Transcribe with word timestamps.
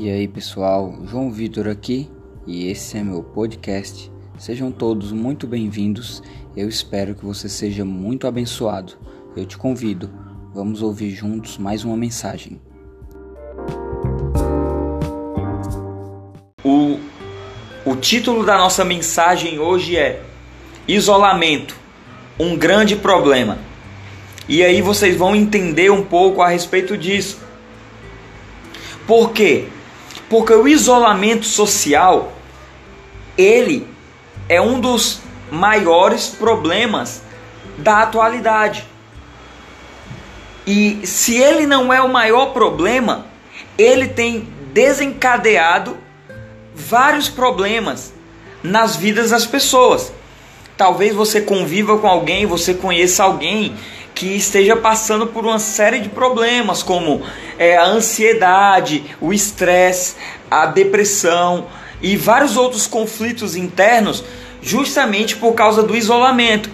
E 0.00 0.08
aí 0.08 0.28
pessoal, 0.28 0.96
João 1.06 1.28
Vitor 1.28 1.66
aqui 1.66 2.08
e 2.46 2.68
esse 2.68 2.96
é 2.96 3.02
meu 3.02 3.20
podcast. 3.20 4.08
Sejam 4.38 4.70
todos 4.70 5.10
muito 5.10 5.44
bem-vindos. 5.44 6.22
Eu 6.56 6.68
espero 6.68 7.16
que 7.16 7.24
você 7.24 7.48
seja 7.48 7.84
muito 7.84 8.24
abençoado. 8.28 8.92
Eu 9.36 9.44
te 9.44 9.58
convido, 9.58 10.08
vamos 10.54 10.82
ouvir 10.82 11.10
juntos 11.10 11.58
mais 11.58 11.82
uma 11.82 11.96
mensagem. 11.96 12.60
O, 16.62 17.00
o 17.84 17.96
título 17.96 18.46
da 18.46 18.56
nossa 18.56 18.84
mensagem 18.84 19.58
hoje 19.58 19.96
é 19.96 20.22
Isolamento 20.86 21.74
um 22.38 22.56
grande 22.56 22.94
problema. 22.94 23.58
E 24.48 24.62
aí 24.62 24.80
vocês 24.80 25.16
vão 25.16 25.34
entender 25.34 25.90
um 25.90 26.04
pouco 26.04 26.40
a 26.40 26.50
respeito 26.50 26.96
disso. 26.96 27.40
Por 29.04 29.32
quê? 29.32 29.66
Porque 30.28 30.52
o 30.52 30.68
isolamento 30.68 31.46
social, 31.46 32.32
ele 33.36 33.86
é 34.48 34.60
um 34.60 34.80
dos 34.80 35.20
maiores 35.50 36.28
problemas 36.28 37.22
da 37.78 38.02
atualidade. 38.02 38.84
E 40.66 41.06
se 41.06 41.36
ele 41.36 41.66
não 41.66 41.92
é 41.92 42.02
o 42.02 42.08
maior 42.08 42.52
problema, 42.52 43.26
ele 43.78 44.08
tem 44.08 44.48
desencadeado 44.72 45.96
vários 46.74 47.28
problemas 47.28 48.12
nas 48.62 48.96
vidas 48.96 49.30
das 49.30 49.46
pessoas. 49.46 50.12
Talvez 50.76 51.14
você 51.14 51.40
conviva 51.40 51.98
com 51.98 52.06
alguém, 52.06 52.46
você 52.46 52.74
conheça 52.74 53.24
alguém 53.24 53.74
que 54.18 54.34
esteja 54.34 54.74
passando 54.74 55.28
por 55.28 55.46
uma 55.46 55.60
série 55.60 56.00
de 56.00 56.08
problemas, 56.08 56.82
como 56.82 57.22
é, 57.56 57.76
a 57.76 57.86
ansiedade, 57.86 59.04
o 59.20 59.32
estresse, 59.32 60.16
a 60.50 60.66
depressão 60.66 61.68
e 62.02 62.16
vários 62.16 62.56
outros 62.56 62.88
conflitos 62.88 63.54
internos, 63.54 64.24
justamente 64.60 65.36
por 65.36 65.52
causa 65.54 65.84
do 65.84 65.96
isolamento. 65.96 66.68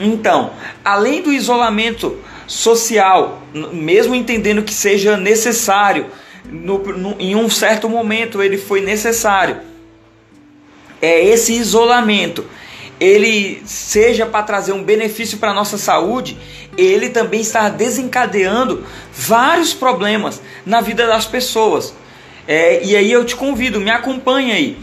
Então, 0.00 0.50
além 0.84 1.22
do 1.22 1.32
isolamento 1.32 2.18
social, 2.48 3.42
mesmo 3.72 4.12
entendendo 4.12 4.64
que 4.64 4.74
seja 4.74 5.16
necessário, 5.16 6.06
no, 6.44 6.78
no, 6.78 7.14
em 7.20 7.36
um 7.36 7.48
certo 7.48 7.88
momento 7.88 8.42
ele 8.42 8.58
foi 8.58 8.80
necessário, 8.80 9.58
é 11.00 11.24
esse 11.24 11.52
isolamento 11.52 12.44
ele 13.00 13.62
seja 13.64 14.26
para 14.26 14.42
trazer 14.42 14.72
um 14.72 14.82
benefício 14.82 15.38
para 15.38 15.50
a 15.50 15.54
nossa 15.54 15.78
saúde, 15.78 16.36
ele 16.76 17.08
também 17.08 17.40
está 17.40 17.68
desencadeando 17.68 18.84
vários 19.12 19.72
problemas 19.74 20.40
na 20.64 20.80
vida 20.80 21.06
das 21.06 21.26
pessoas. 21.26 21.94
É, 22.46 22.82
e 22.84 22.96
aí 22.96 23.10
eu 23.10 23.24
te 23.24 23.36
convido, 23.36 23.80
me 23.80 23.90
acompanhe 23.90 24.52
aí. 24.52 24.76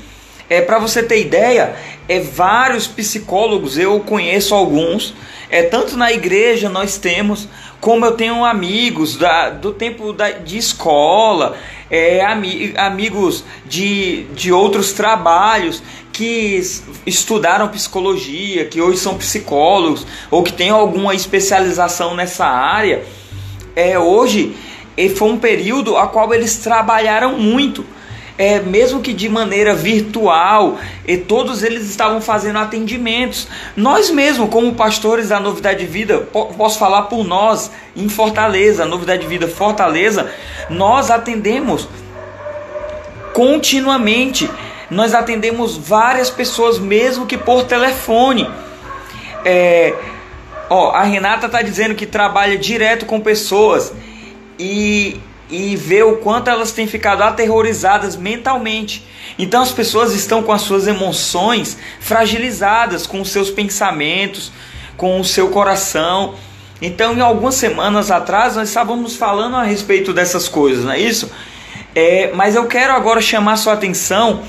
É, 0.49 0.61
para 0.61 0.77
você 0.77 1.01
ter 1.01 1.19
ideia, 1.19 1.75
é 2.07 2.19
vários 2.19 2.85
psicólogos, 2.85 3.77
eu 3.77 3.99
conheço 4.01 4.53
alguns, 4.53 5.15
é 5.49 5.63
tanto 5.63 5.97
na 5.97 6.11
igreja 6.11 6.69
nós 6.69 6.97
temos, 6.97 7.47
como 7.81 8.05
eu 8.05 8.11
tenho 8.11 8.45
amigos 8.45 9.17
da, 9.17 9.49
do 9.49 9.71
tempo 9.71 10.13
da, 10.13 10.29
de 10.31 10.57
escola, 10.57 11.57
é, 11.89 12.23
ami, 12.25 12.73
amigos 12.77 13.43
de, 13.65 14.23
de 14.33 14.51
outros 14.51 14.93
trabalhos 14.93 15.81
que 16.11 16.61
estudaram 17.05 17.67
psicologia, 17.67 18.65
que 18.65 18.81
hoje 18.81 18.99
são 18.99 19.17
psicólogos 19.17 20.05
ou 20.31 20.43
que 20.43 20.53
têm 20.53 20.69
alguma 20.69 21.13
especialização 21.13 22.15
nessa 22.15 22.45
área, 22.45 23.03
é, 23.75 23.99
hoje 23.99 24.55
foi 25.15 25.29
um 25.29 25.37
período 25.37 25.97
a 25.97 26.07
qual 26.07 26.33
eles 26.33 26.57
trabalharam 26.57 27.37
muito. 27.37 27.85
É, 28.37 28.59
mesmo 28.59 29.01
que 29.01 29.13
de 29.13 29.29
maneira 29.29 29.73
virtual, 29.73 30.77
e 31.07 31.15
todos 31.15 31.63
eles 31.63 31.89
estavam 31.89 32.19
fazendo 32.19 32.59
atendimentos. 32.59 33.47
Nós 33.77 34.09
mesmos, 34.09 34.49
como 34.49 34.75
pastores 34.75 35.29
da 35.29 35.39
Novidade 35.39 35.79
de 35.79 35.85
Vida, 35.85 36.27
posso 36.57 36.77
falar 36.77 37.03
por 37.03 37.23
nós 37.23 37.71
em 37.95 38.09
Fortaleza, 38.09 38.85
Novidade 38.85 39.21
de 39.21 39.27
Vida 39.27 39.47
Fortaleza, 39.47 40.29
nós 40.69 41.09
atendemos 41.09 41.87
continuamente 43.33 44.49
nós 44.89 45.13
atendemos 45.13 45.77
várias 45.77 46.29
pessoas, 46.29 46.77
mesmo 46.77 47.25
que 47.25 47.37
por 47.37 47.63
telefone. 47.63 48.49
É, 49.43 49.93
ó, 50.69 50.91
a 50.91 51.03
Renata 51.03 51.47
está 51.47 51.61
dizendo 51.61 51.95
que 51.95 52.05
trabalha 52.05 52.57
direto 52.57 53.05
com 53.05 53.19
pessoas 53.19 53.93
e, 54.59 55.19
e 55.49 55.75
vê 55.75 56.03
o 56.03 56.17
quanto 56.17 56.49
elas 56.49 56.71
têm 56.71 56.87
ficado 56.87 57.21
aterrorizadas 57.21 58.15
mentalmente. 58.15 59.05
Então 59.37 59.61
as 59.61 59.71
pessoas 59.71 60.13
estão 60.13 60.41
com 60.41 60.51
as 60.51 60.61
suas 60.61 60.87
emoções 60.87 61.77
fragilizadas, 61.99 63.05
com 63.05 63.21
os 63.21 63.29
seus 63.29 63.49
pensamentos, 63.49 64.51
com 64.97 65.19
o 65.19 65.25
seu 65.25 65.49
coração. 65.49 66.35
Então, 66.81 67.13
em 67.13 67.21
algumas 67.21 67.55
semanas 67.55 68.11
atrás, 68.11 68.55
nós 68.55 68.69
estávamos 68.69 69.15
falando 69.15 69.55
a 69.55 69.63
respeito 69.63 70.11
dessas 70.11 70.49
coisas, 70.49 70.83
não 70.83 70.91
é 70.91 70.99
isso? 70.99 71.31
É, 71.93 72.31
mas 72.33 72.55
eu 72.55 72.65
quero 72.67 72.93
agora 72.93 73.21
chamar 73.21 73.55
sua 73.55 73.73
atenção 73.73 74.43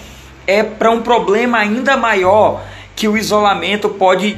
é 0.47 0.63
para 0.63 0.91
um 0.91 1.03
problema 1.03 1.59
ainda 1.59 1.97
maior 1.97 2.65
que 2.95 3.07
o 3.07 3.17
isolamento 3.17 3.89
pode 3.89 4.37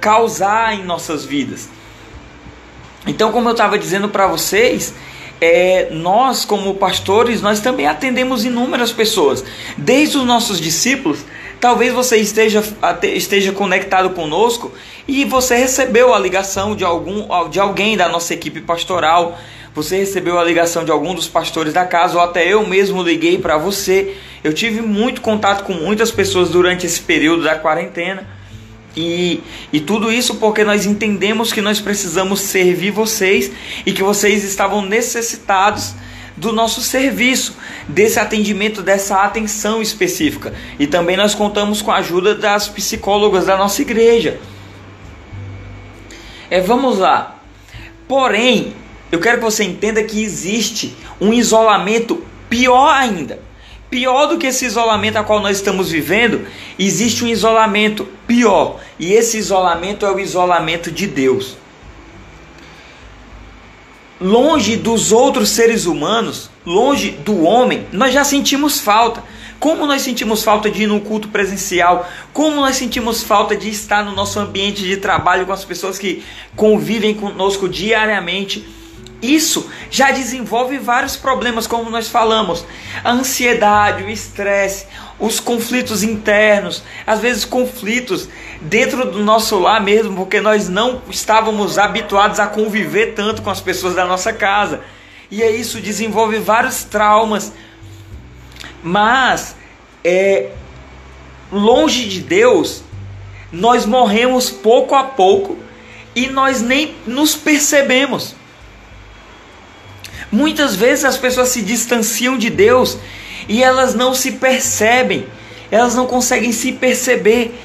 causar 0.00 0.74
em 0.74 0.84
nossas 0.84 1.24
vidas. 1.24 1.68
Então, 3.06 3.30
como 3.30 3.48
eu 3.48 3.52
estava 3.52 3.78
dizendo 3.78 4.08
para 4.08 4.26
vocês, 4.26 4.94
é, 5.40 5.88
nós 5.90 6.44
como 6.44 6.74
pastores, 6.74 7.42
nós 7.42 7.60
também 7.60 7.86
atendemos 7.86 8.44
inúmeras 8.44 8.92
pessoas, 8.92 9.44
desde 9.76 10.18
os 10.18 10.24
nossos 10.24 10.60
discípulos. 10.60 11.20
Talvez 11.60 11.92
você 11.92 12.18
esteja, 12.18 12.62
esteja 13.02 13.52
conectado 13.52 14.10
conosco 14.10 14.72
e 15.08 15.24
você 15.24 15.56
recebeu 15.56 16.12
a 16.14 16.18
ligação 16.18 16.76
de 16.76 16.84
algum 16.84 17.26
de 17.48 17.58
alguém 17.58 17.96
da 17.96 18.08
nossa 18.08 18.34
equipe 18.34 18.60
pastoral 18.60 19.38
você 19.76 19.98
recebeu 19.98 20.38
a 20.38 20.42
ligação 20.42 20.86
de 20.86 20.90
algum 20.90 21.14
dos 21.14 21.28
pastores 21.28 21.74
da 21.74 21.84
casa 21.84 22.16
ou 22.16 22.22
até 22.22 22.50
eu 22.50 22.66
mesmo 22.66 23.02
liguei 23.02 23.36
para 23.36 23.58
você. 23.58 24.16
Eu 24.42 24.54
tive 24.54 24.80
muito 24.80 25.20
contato 25.20 25.64
com 25.64 25.74
muitas 25.74 26.10
pessoas 26.10 26.48
durante 26.48 26.86
esse 26.86 27.02
período 27.02 27.44
da 27.44 27.56
quarentena. 27.56 28.26
E, 28.96 29.42
e 29.72 29.78
tudo 29.78 30.10
isso 30.10 30.36
porque 30.36 30.64
nós 30.64 30.86
entendemos 30.86 31.52
que 31.52 31.60
nós 31.60 31.80
precisamos 31.80 32.40
servir 32.40 32.90
vocês 32.90 33.52
e 33.84 33.92
que 33.92 34.02
vocês 34.02 34.42
estavam 34.42 34.80
necessitados 34.80 35.94
do 36.36 36.52
nosso 36.52 36.80
serviço, 36.82 37.56
desse 37.88 38.18
atendimento, 38.18 38.82
dessa 38.82 39.22
atenção 39.22 39.82
específica. 39.82 40.54
E 40.78 40.86
também 40.86 41.16
nós 41.16 41.34
contamos 41.34 41.82
com 41.82 41.90
a 41.90 41.96
ajuda 41.96 42.34
das 42.34 42.68
psicólogas 42.68 43.46
da 43.46 43.56
nossa 43.56 43.82
igreja. 43.82 44.38
É, 46.50 46.60
vamos 46.60 46.98
lá. 46.98 47.40
Porém, 48.08 48.74
eu 49.10 49.18
quero 49.18 49.38
que 49.38 49.44
você 49.44 49.64
entenda 49.64 50.02
que 50.02 50.22
existe 50.22 50.96
um 51.20 51.32
isolamento 51.32 52.24
pior 52.48 52.88
ainda. 52.94 53.45
Pior 53.88 54.26
do 54.26 54.38
que 54.38 54.48
esse 54.48 54.64
isolamento 54.64 55.16
a 55.16 55.24
qual 55.24 55.40
nós 55.40 55.56
estamos 55.56 55.90
vivendo, 55.90 56.46
existe 56.78 57.24
um 57.24 57.28
isolamento 57.28 58.06
pior. 58.26 58.80
E 58.98 59.12
esse 59.12 59.38
isolamento 59.38 60.04
é 60.04 60.10
o 60.10 60.18
isolamento 60.18 60.90
de 60.90 61.06
Deus. 61.06 61.56
Longe 64.20 64.76
dos 64.76 65.12
outros 65.12 65.50
seres 65.50 65.86
humanos, 65.86 66.50
longe 66.64 67.10
do 67.10 67.44
homem, 67.44 67.86
nós 67.92 68.12
já 68.12 68.24
sentimos 68.24 68.80
falta. 68.80 69.22
Como 69.60 69.86
nós 69.86 70.02
sentimos 70.02 70.42
falta 70.42 70.70
de 70.70 70.82
ir 70.82 70.86
no 70.86 71.00
culto 71.00 71.28
presencial, 71.28 72.08
como 72.32 72.56
nós 72.56 72.76
sentimos 72.76 73.22
falta 73.22 73.56
de 73.56 73.70
estar 73.70 74.04
no 74.04 74.12
nosso 74.12 74.38
ambiente 74.38 74.82
de 74.82 74.96
trabalho 74.96 75.46
com 75.46 75.52
as 75.52 75.64
pessoas 75.64 75.98
que 75.98 76.22
convivem 76.54 77.14
conosco 77.14 77.68
diariamente 77.68 78.66
isso 79.22 79.68
já 79.90 80.10
desenvolve 80.10 80.78
vários 80.78 81.16
problemas, 81.16 81.66
como 81.66 81.90
nós 81.90 82.08
falamos: 82.08 82.64
a 83.02 83.12
ansiedade, 83.12 84.02
o 84.02 84.10
estresse, 84.10 84.86
os 85.18 85.40
conflitos 85.40 86.02
internos, 86.02 86.82
às 87.06 87.20
vezes 87.20 87.44
conflitos 87.44 88.28
dentro 88.60 89.10
do 89.10 89.24
nosso 89.24 89.58
lar 89.58 89.82
mesmo, 89.82 90.14
porque 90.14 90.40
nós 90.40 90.68
não 90.68 91.00
estávamos 91.08 91.78
habituados 91.78 92.38
a 92.38 92.46
conviver 92.46 93.14
tanto 93.14 93.42
com 93.42 93.50
as 93.50 93.60
pessoas 93.60 93.94
da 93.94 94.04
nossa 94.04 94.32
casa. 94.32 94.82
E 95.30 95.42
é 95.42 95.50
isso 95.50 95.80
desenvolve 95.80 96.38
vários 96.38 96.84
traumas. 96.84 97.52
Mas 98.82 99.56
é 100.04 100.50
longe 101.50 102.06
de 102.06 102.20
Deus, 102.20 102.82
nós 103.50 103.86
morremos 103.86 104.50
pouco 104.50 104.94
a 104.94 105.02
pouco 105.02 105.56
e 106.14 106.28
nós 106.28 106.60
nem 106.60 106.94
nos 107.06 107.34
percebemos. 107.34 108.35
Muitas 110.30 110.74
vezes 110.74 111.04
as 111.04 111.16
pessoas 111.16 111.48
se 111.50 111.62
distanciam 111.62 112.36
de 112.36 112.50
Deus 112.50 112.98
e 113.48 113.62
elas 113.62 113.94
não 113.94 114.12
se 114.14 114.32
percebem, 114.32 115.26
elas 115.70 115.94
não 115.94 116.06
conseguem 116.06 116.52
se 116.52 116.72
perceber. 116.72 117.58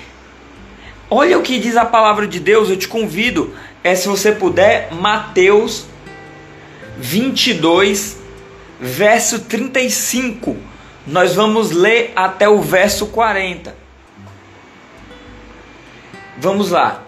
Olha 1.10 1.38
o 1.38 1.42
que 1.42 1.60
diz 1.60 1.76
a 1.76 1.86
palavra 1.86 2.28
de 2.28 2.40
Deus, 2.40 2.70
eu 2.70 2.78
te 2.78 2.88
convido, 2.88 3.54
é 3.84 3.96
se 3.96 4.08
você 4.08 4.32
puder, 4.32 4.94
Mateus 4.94 5.86
22, 6.98 8.18
verso 8.80 9.40
35. 9.40 10.56
Nós 11.06 11.34
vamos 11.34 11.72
ler 11.72 12.14
até 12.16 12.48
o 12.48 12.62
verso 12.62 13.08
40. 13.08 13.76
Vamos 16.38 16.72
lá. 16.72 17.04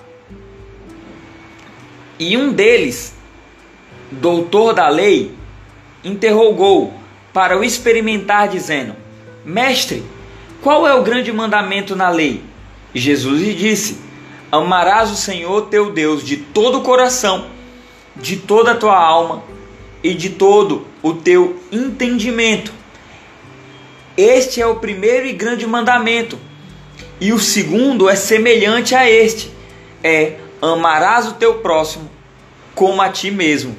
E 2.20 2.36
um 2.38 2.52
deles, 2.52 3.14
doutor 4.12 4.74
da 4.74 4.88
lei, 4.90 5.36
interrogou 6.04 6.94
para 7.34 7.58
o 7.58 7.64
experimentar, 7.64 8.48
dizendo: 8.48 8.96
Mestre, 9.46 10.04
qual 10.62 10.88
é 10.88 10.94
o 10.94 11.04
grande 11.04 11.32
mandamento 11.32 11.96
na 11.96 12.10
lei? 12.10 12.42
Jesus 12.94 13.42
lhe 13.42 13.54
disse: 13.54 13.98
Amarás 14.52 15.12
o 15.12 15.16
Senhor 15.16 15.64
teu 15.64 15.92
Deus 15.92 16.24
de 16.24 16.38
todo 16.38 16.80
o 16.80 16.84
coração, 16.84 17.48
de 18.16 18.38
toda 18.38 18.72
a 18.72 18.76
tua 18.76 18.98
alma 18.98 19.44
e 20.04 20.14
de 20.14 20.30
todo 20.30 20.86
o 21.02 21.14
teu 21.14 21.60
entendimento. 21.72 22.72
Este 24.16 24.62
é 24.62 24.68
o 24.68 24.76
primeiro 24.76 25.26
e 25.26 25.34
grande 25.34 25.66
mandamento. 25.66 26.38
E 27.20 27.34
o 27.34 27.40
segundo 27.40 28.10
é 28.10 28.16
semelhante 28.16 28.94
a 28.94 29.10
este: 29.10 29.52
é 30.04 30.38
amarás 30.62 31.28
o 31.28 31.34
teu 31.34 31.56
próximo 31.56 32.10
como 32.76 33.02
a 33.02 33.10
ti 33.10 33.32
mesmo. 33.32 33.76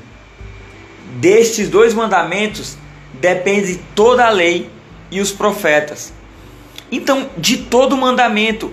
Destes 1.25 1.71
dois 1.71 1.95
mandamentos 1.95 2.77
depende 3.15 3.81
toda 3.95 4.27
a 4.27 4.29
lei 4.29 4.69
e 5.11 5.23
os 5.23 5.33
profetas. 5.33 6.13
Então, 6.93 7.31
de 7.39 7.57
todo 7.57 7.97
mandamento, 7.97 8.71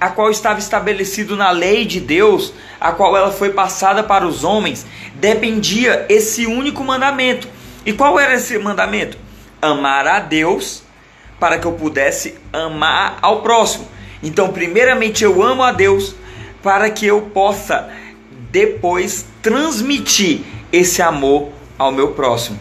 a 0.00 0.08
qual 0.08 0.30
estava 0.30 0.60
estabelecido 0.60 1.34
na 1.34 1.50
lei 1.50 1.84
de 1.84 1.98
Deus, 1.98 2.54
a 2.80 2.92
qual 2.92 3.16
ela 3.16 3.32
foi 3.32 3.50
passada 3.50 4.04
para 4.04 4.24
os 4.24 4.44
homens, 4.44 4.86
dependia 5.16 6.06
esse 6.08 6.46
único 6.46 6.84
mandamento. 6.84 7.48
E 7.84 7.92
qual 7.92 8.16
era 8.16 8.34
esse 8.34 8.56
mandamento? 8.60 9.18
Amar 9.60 10.06
a 10.06 10.20
Deus 10.20 10.84
para 11.40 11.58
que 11.58 11.66
eu 11.66 11.72
pudesse 11.72 12.36
amar 12.52 13.18
ao 13.20 13.42
próximo. 13.42 13.88
Então, 14.22 14.52
primeiramente 14.52 15.24
eu 15.24 15.42
amo 15.42 15.64
a 15.64 15.72
Deus 15.72 16.14
para 16.62 16.90
que 16.90 17.06
eu 17.06 17.22
possa 17.22 17.88
depois 18.52 19.26
transmitir 19.42 20.42
esse 20.70 21.02
amor 21.02 21.57
ao 21.78 21.92
meu 21.92 22.08
próximo. 22.08 22.58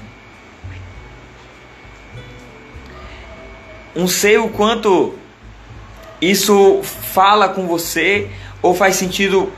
Não 3.96 4.08
sei 4.08 4.38
o 4.38 4.50
quanto 4.50 5.16
isso 6.22 6.82
fala 6.84 7.50
com 7.50 7.68
você 7.68 8.30
ou 8.62 8.76
faz 8.76 8.96
sentido 8.96 9.52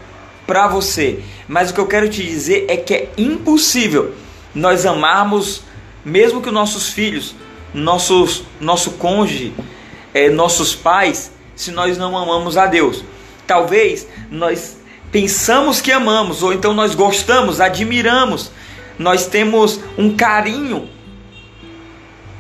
para 0.48 0.68
você, 0.68 1.20
mas 1.48 1.70
o 1.70 1.74
que 1.74 1.80
eu 1.80 1.88
quero 1.88 2.10
te 2.10 2.24
dizer 2.24 2.66
é 2.70 2.78
que 2.78 2.94
é 2.94 3.10
impossível 3.18 4.16
nós 4.54 4.86
amarmos, 4.86 5.62
mesmo 6.04 6.42
que 6.42 6.50
nossos 6.50 6.90
filhos, 6.90 7.36
nossos, 7.74 8.44
nosso 8.60 8.92
cônjuge, 8.92 9.54
é, 10.14 10.30
nossos 10.30 10.74
pais, 10.74 11.32
se 11.56 11.72
nós 11.72 11.98
não 11.98 12.18
amamos 12.18 12.58
a 12.58 12.66
Deus. 12.66 13.04
Talvez 13.46 14.08
nós 14.32 14.78
pensamos 15.12 15.82
que 15.82 15.92
amamos, 15.92 16.42
ou 16.44 16.54
então 16.54 16.74
nós 16.74 16.96
gostamos, 16.96 17.60
admiramos, 17.60 18.52
nós 19.00 19.26
temos 19.26 19.80
um 19.98 20.16
carinho, 20.16 20.90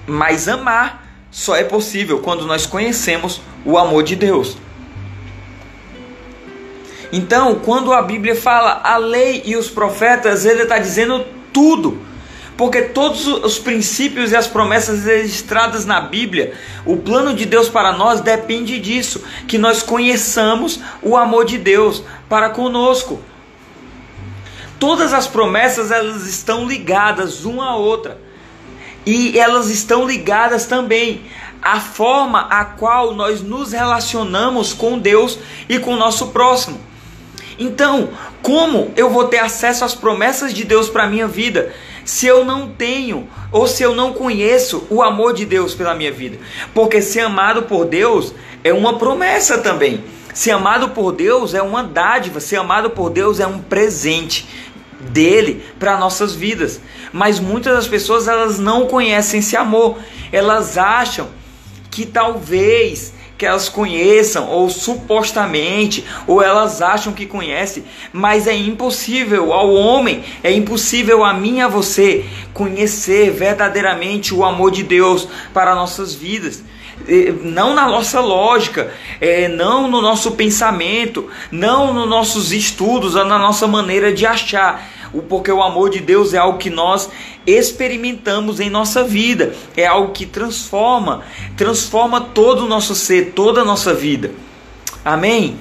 mas 0.05 0.49
amar 0.49 1.07
só 1.31 1.55
é 1.55 1.63
possível 1.63 2.19
quando 2.19 2.45
nós 2.45 2.65
conhecemos 2.65 3.41
o 3.63 3.77
amor 3.77 4.03
de 4.03 4.15
Deus. 4.15 4.57
Então, 7.11 7.55
quando 7.55 7.93
a 7.93 8.01
Bíblia 8.01 8.35
fala 8.35 8.81
a 8.83 8.97
lei 8.97 9.41
e 9.45 9.55
os 9.55 9.69
profetas, 9.69 10.45
ele 10.45 10.63
está 10.63 10.77
dizendo 10.77 11.25
tudo. 11.53 11.97
Porque 12.57 12.81
todos 12.81 13.25
os 13.25 13.57
princípios 13.57 14.33
e 14.33 14.35
as 14.35 14.45
promessas 14.45 15.05
registradas 15.05 15.85
na 15.85 16.01
Bíblia, 16.01 16.53
o 16.85 16.97
plano 16.97 17.33
de 17.33 17.45
Deus 17.45 17.69
para 17.69 17.93
nós 17.93 18.19
depende 18.19 18.77
disso, 18.79 19.23
que 19.47 19.57
nós 19.57 19.81
conheçamos 19.81 20.81
o 21.01 21.15
amor 21.15 21.45
de 21.45 21.57
Deus 21.57 22.03
para 22.27 22.49
conosco. 22.49 23.23
Todas 24.79 25.13
as 25.13 25.27
promessas 25.27 25.91
elas 25.91 26.25
estão 26.25 26.65
ligadas 26.65 27.43
uma 27.43 27.71
à 27.71 27.75
outra. 27.75 28.17
E 29.05 29.37
elas 29.37 29.69
estão 29.69 30.07
ligadas 30.07 30.65
também 30.65 31.21
à 31.61 31.79
forma 31.79 32.47
a 32.49 32.63
qual 32.63 33.13
nós 33.13 33.41
nos 33.41 33.71
relacionamos 33.73 34.73
com 34.73 34.97
Deus 34.97 35.37
e 35.67 35.77
com 35.79 35.93
o 35.93 35.97
nosso 35.97 36.27
próximo. 36.27 36.79
Então, 37.57 38.09
como 38.41 38.91
eu 38.95 39.09
vou 39.09 39.25
ter 39.25 39.39
acesso 39.39 39.83
às 39.83 39.93
promessas 39.93 40.53
de 40.53 40.63
Deus 40.63 40.89
para 40.89 41.03
a 41.03 41.09
minha 41.09 41.27
vida 41.27 41.73
se 42.05 42.25
eu 42.25 42.45
não 42.45 42.69
tenho 42.69 43.27
ou 43.51 43.67
se 43.67 43.83
eu 43.83 43.93
não 43.93 44.13
conheço 44.13 44.87
o 44.89 45.03
amor 45.03 45.33
de 45.33 45.45
Deus 45.45 45.75
pela 45.75 45.93
minha 45.93 46.11
vida? 46.11 46.39
Porque 46.73 47.01
ser 47.01 47.21
amado 47.21 47.63
por 47.63 47.85
Deus 47.85 48.33
é 48.63 48.71
uma 48.71 48.97
promessa 48.97 49.57
também. 49.57 50.01
Ser 50.33 50.51
amado 50.51 50.89
por 50.89 51.11
Deus 51.11 51.53
é 51.53 51.61
uma 51.61 51.83
dádiva, 51.83 52.39
ser 52.39 52.55
amado 52.57 52.91
por 52.91 53.09
Deus 53.09 53.41
é 53.41 53.47
um 53.47 53.59
presente 53.59 54.47
dele 54.99 55.63
para 55.79 55.97
nossas 55.97 56.33
vidas. 56.35 56.79
Mas 57.11 57.39
muitas 57.39 57.73
das 57.73 57.87
pessoas 57.87 58.27
elas 58.27 58.59
não 58.59 58.87
conhecem 58.87 59.39
esse 59.39 59.55
amor. 59.55 59.97
Elas 60.31 60.77
acham 60.77 61.27
que 61.89 62.05
talvez 62.05 63.13
que 63.37 63.45
elas 63.45 63.69
conheçam 63.69 64.49
ou 64.49 64.69
supostamente 64.69 66.03
ou 66.27 66.43
elas 66.43 66.81
acham 66.81 67.13
que 67.13 67.25
conhecem, 67.25 67.85
mas 68.11 68.47
é 68.47 68.53
impossível 68.53 69.53
ao 69.53 69.73
homem, 69.73 70.25
é 70.43 70.51
impossível 70.51 71.23
a 71.23 71.33
mim 71.33 71.59
e 71.59 71.61
a 71.61 71.67
você 71.69 72.25
conhecer 72.53 73.31
verdadeiramente 73.31 74.33
o 74.33 74.43
amor 74.43 74.71
de 74.71 74.83
Deus 74.83 75.25
para 75.53 75.73
nossas 75.73 76.13
vidas 76.13 76.61
não 77.41 77.73
na 77.73 77.87
nossa 77.87 78.19
lógica, 78.19 78.91
é, 79.19 79.47
não 79.47 79.87
no 79.87 80.01
nosso 80.01 80.31
pensamento, 80.31 81.29
não 81.51 81.93
nos 81.93 82.07
nossos 82.07 82.51
estudos, 82.51 83.15
na 83.15 83.39
nossa 83.39 83.67
maneira 83.67 84.11
de 84.13 84.25
achar. 84.25 84.87
Porque 85.27 85.51
o 85.51 85.63
amor 85.63 85.89
de 85.89 85.99
Deus 85.99 86.33
é 86.33 86.37
algo 86.37 86.59
que 86.59 86.69
nós 86.69 87.09
experimentamos 87.47 88.59
em 88.59 88.69
nossa 88.69 89.03
vida, 89.03 89.55
é 89.75 89.85
algo 89.85 90.11
que 90.11 90.25
transforma, 90.25 91.23
transforma 91.57 92.21
todo 92.21 92.65
o 92.65 92.67
nosso 92.67 92.93
ser, 92.93 93.33
toda 93.33 93.61
a 93.61 93.65
nossa 93.65 93.93
vida. 93.93 94.31
Amém? 95.03 95.57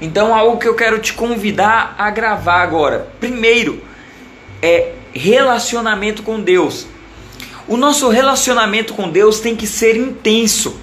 Então, 0.00 0.34
algo 0.34 0.58
que 0.58 0.66
eu 0.66 0.74
quero 0.74 0.98
te 0.98 1.12
convidar 1.12 1.94
a 1.98 2.10
gravar 2.10 2.62
agora. 2.62 3.06
Primeiro, 3.20 3.82
é 4.62 4.94
relacionamento 5.12 6.22
com 6.22 6.40
Deus. 6.40 6.86
O 7.70 7.76
nosso 7.76 8.08
relacionamento 8.08 8.94
com 8.94 9.08
Deus 9.08 9.38
tem 9.38 9.54
que 9.54 9.64
ser 9.64 9.96
intenso, 9.96 10.74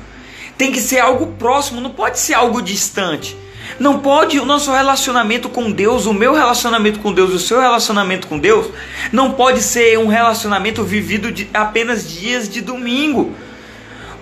tem 0.58 0.72
que 0.72 0.80
ser 0.80 1.00
algo 1.00 1.34
próximo, 1.38 1.82
não 1.82 1.90
pode 1.90 2.18
ser 2.18 2.34
algo 2.34 2.62
distante. 2.62 3.36
Não 3.78 4.00
pode 4.00 4.40
o 4.40 4.46
nosso 4.46 4.72
relacionamento 4.72 5.50
com 5.50 5.70
Deus, 5.70 6.06
o 6.06 6.14
meu 6.14 6.34
relacionamento 6.34 7.00
com 7.00 7.12
Deus, 7.12 7.34
o 7.34 7.40
seu 7.40 7.60
relacionamento 7.60 8.26
com 8.28 8.40
Deus, 8.40 8.68
não 9.12 9.34
pode 9.34 9.62
ser 9.62 10.00
um 10.00 10.08
relacionamento 10.08 10.82
vivido 10.82 11.30
de 11.30 11.50
apenas 11.54 12.10
dias 12.10 12.48
de 12.48 12.62
domingo. 12.62 13.34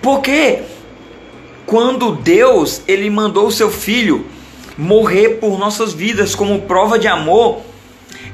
Porque 0.02 0.62
quando 1.66 2.16
Deus 2.16 2.82
ele 2.88 3.08
mandou 3.08 3.46
o 3.46 3.52
seu 3.52 3.70
filho 3.70 4.26
morrer 4.76 5.38
por 5.38 5.56
nossas 5.56 5.92
vidas 5.92 6.34
como 6.34 6.62
prova 6.62 6.98
de 6.98 7.06
amor, 7.06 7.62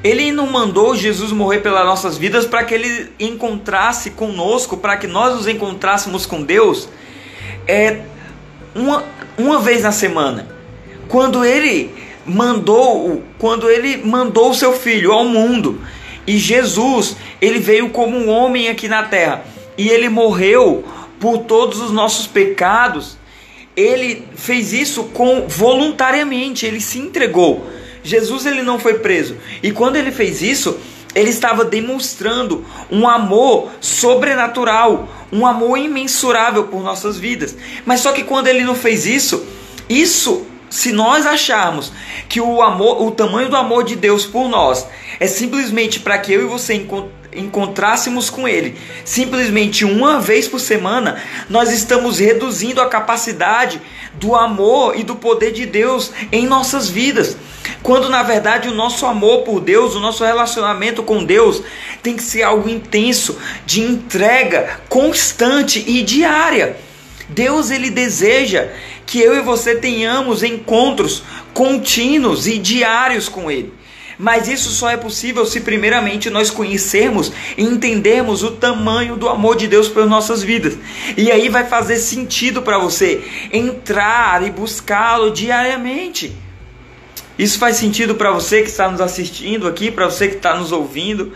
ele 0.02 0.32
não 0.32 0.46
mandou 0.46 0.96
Jesus 0.96 1.30
morrer 1.32 1.60
pelas 1.60 1.84
nossas 1.84 2.18
vidas 2.18 2.44
para 2.44 2.64
que 2.64 2.74
ele 2.74 3.10
encontrasse 3.20 4.10
conosco, 4.10 4.76
para 4.76 4.96
que 4.96 5.06
nós 5.06 5.34
nos 5.34 5.46
encontrássemos 5.46 6.26
com 6.26 6.42
Deus 6.42 6.88
é 7.66 8.00
uma, 8.74 9.04
uma 9.38 9.58
vez 9.60 9.82
na 9.82 9.92
semana. 9.92 10.48
Quando 11.08 11.44
ele 11.44 11.94
mandou, 12.26 13.22
quando 13.38 13.70
ele 13.70 13.98
mandou 13.98 14.50
o 14.50 14.54
seu 14.54 14.72
filho 14.72 15.12
ao 15.12 15.24
mundo, 15.24 15.80
e 16.26 16.38
Jesus, 16.38 17.16
ele 17.40 17.58
veio 17.58 17.90
como 17.90 18.16
um 18.16 18.28
homem 18.28 18.68
aqui 18.68 18.88
na 18.88 19.02
terra, 19.04 19.44
e 19.76 19.88
ele 19.88 20.08
morreu 20.08 20.84
por 21.20 21.38
todos 21.38 21.80
os 21.80 21.90
nossos 21.90 22.26
pecados. 22.26 23.16
Ele 23.76 24.24
fez 24.34 24.72
isso 24.72 25.04
com 25.04 25.46
voluntariamente, 25.48 26.66
ele 26.66 26.80
se 26.80 26.98
entregou. 26.98 27.66
Jesus 28.02 28.46
ele 28.46 28.62
não 28.62 28.78
foi 28.78 28.94
preso. 28.94 29.36
E 29.62 29.70
quando 29.70 29.96
ele 29.96 30.10
fez 30.10 30.42
isso, 30.42 30.78
ele 31.14 31.30
estava 31.30 31.64
demonstrando 31.64 32.64
um 32.90 33.08
amor 33.08 33.70
sobrenatural, 33.80 35.08
um 35.32 35.46
amor 35.46 35.76
imensurável 35.78 36.64
por 36.64 36.82
nossas 36.82 37.18
vidas. 37.18 37.56
Mas 37.84 38.00
só 38.00 38.12
que 38.12 38.24
quando 38.24 38.48
ele 38.48 38.64
não 38.64 38.74
fez 38.74 39.06
isso, 39.06 39.44
isso 39.88 40.46
se 40.70 40.90
nós 40.90 41.26
acharmos 41.26 41.92
que 42.28 42.40
o 42.40 42.62
amor, 42.62 43.02
o 43.02 43.10
tamanho 43.10 43.50
do 43.50 43.56
amor 43.56 43.84
de 43.84 43.94
Deus 43.94 44.24
por 44.24 44.48
nós 44.48 44.86
é 45.20 45.26
simplesmente 45.26 46.00
para 46.00 46.16
que 46.18 46.32
eu 46.32 46.42
e 46.42 46.46
você 46.46 46.74
encontrássemos 47.34 48.28
com 48.28 48.46
Ele 48.46 48.76
simplesmente 49.04 49.84
uma 49.84 50.20
vez 50.20 50.46
por 50.46 50.60
semana, 50.60 51.22
nós 51.48 51.72
estamos 51.72 52.18
reduzindo 52.18 52.80
a 52.80 52.88
capacidade 52.88 53.80
do 54.14 54.34
amor 54.34 54.98
e 54.98 55.02
do 55.02 55.16
poder 55.16 55.52
de 55.52 55.66
Deus 55.66 56.12
em 56.30 56.46
nossas 56.46 56.88
vidas. 56.88 57.36
Quando 57.82 58.08
na 58.08 58.22
verdade 58.22 58.68
o 58.68 58.74
nosso 58.74 59.06
amor 59.06 59.42
por 59.42 59.60
Deus, 59.60 59.94
o 59.94 60.00
nosso 60.00 60.24
relacionamento 60.24 61.02
com 61.02 61.24
Deus 61.24 61.62
tem 62.02 62.16
que 62.16 62.22
ser 62.22 62.42
algo 62.42 62.68
intenso, 62.68 63.38
de 63.64 63.80
entrega 63.80 64.80
constante 64.88 65.82
e 65.86 66.02
diária. 66.02 66.76
Deus 67.28 67.70
ele 67.70 67.90
deseja 67.90 68.68
que 69.06 69.20
eu 69.20 69.36
e 69.36 69.40
você 69.40 69.74
tenhamos 69.74 70.42
encontros 70.42 71.22
contínuos 71.54 72.46
e 72.46 72.58
diários 72.58 73.28
com 73.28 73.50
ele. 73.50 73.72
Mas 74.22 74.46
isso 74.46 74.70
só 74.70 74.88
é 74.88 74.96
possível 74.96 75.44
se 75.44 75.62
primeiramente 75.62 76.30
nós 76.30 76.48
conhecermos 76.48 77.32
e 77.56 77.64
entendermos 77.64 78.44
o 78.44 78.52
tamanho 78.52 79.16
do 79.16 79.28
amor 79.28 79.56
de 79.56 79.66
Deus 79.66 79.88
pelas 79.88 80.08
nossas 80.08 80.44
vidas. 80.44 80.78
E 81.16 81.28
aí 81.28 81.48
vai 81.48 81.64
fazer 81.64 81.96
sentido 81.96 82.62
para 82.62 82.78
você 82.78 83.20
entrar 83.52 84.46
e 84.46 84.50
buscá-lo 84.52 85.32
diariamente. 85.32 86.36
Isso 87.36 87.58
faz 87.58 87.74
sentido 87.78 88.14
para 88.14 88.30
você 88.30 88.62
que 88.62 88.68
está 88.68 88.88
nos 88.88 89.00
assistindo 89.00 89.66
aqui, 89.66 89.90
para 89.90 90.04
você 90.04 90.28
que 90.28 90.36
está 90.36 90.54
nos 90.54 90.70
ouvindo. 90.70 91.32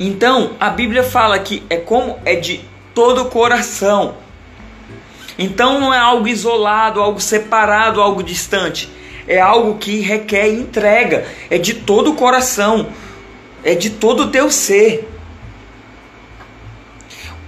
Então, 0.00 0.56
a 0.58 0.70
Bíblia 0.70 1.02
fala 1.02 1.38
que 1.38 1.62
é 1.68 1.76
como 1.76 2.18
é 2.24 2.36
de 2.36 2.64
todo 2.94 3.20
o 3.20 3.26
coração. 3.26 4.23
Então 5.38 5.80
não 5.80 5.92
é 5.92 5.98
algo 5.98 6.28
isolado, 6.28 7.00
algo 7.00 7.20
separado, 7.20 8.00
algo 8.00 8.22
distante. 8.22 8.88
É 9.26 9.40
algo 9.40 9.78
que 9.78 10.00
requer 10.00 10.48
entrega, 10.48 11.26
é 11.48 11.56
de 11.56 11.74
todo 11.74 12.12
o 12.12 12.14
coração, 12.14 12.88
é 13.62 13.74
de 13.74 13.90
todo 13.90 14.24
o 14.24 14.30
teu 14.30 14.50
ser. 14.50 15.08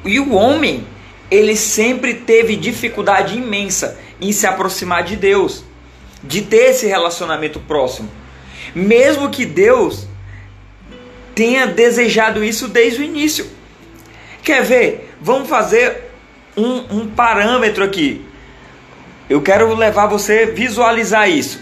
E 0.05 0.19
o 0.19 0.35
homem, 0.35 0.87
ele 1.31 1.55
sempre 1.55 2.15
teve 2.15 2.57
dificuldade 2.57 3.37
imensa 3.37 3.99
em 4.21 4.33
se 4.33 4.47
aproximar 4.47 5.03
de 5.05 5.17
Deus, 5.17 5.65
de 6.23 6.43
ter 6.43 6.71
esse 6.71 6.87
relacionamento 6.87 7.61
próximo. 7.61 8.09
Mesmo 8.75 9.29
que 9.29 9.45
Deus 9.45 10.07
tenha 11.35 11.67
desejado 11.67 12.43
isso 12.43 12.69
desde 12.69 13.01
o 13.01 13.05
início. 13.05 13.47
Quer 14.43 14.63
ver? 14.63 15.15
Vamos 15.21 15.49
fazer 15.49 16.06
um, 16.57 17.01
um 17.01 17.07
parâmetro 17.09 17.85
aqui. 17.85 18.25
Eu 19.29 19.43
quero 19.43 19.75
levar 19.75 20.07
você 20.07 20.49
a 20.51 20.55
visualizar 20.55 21.29
isso. 21.29 21.61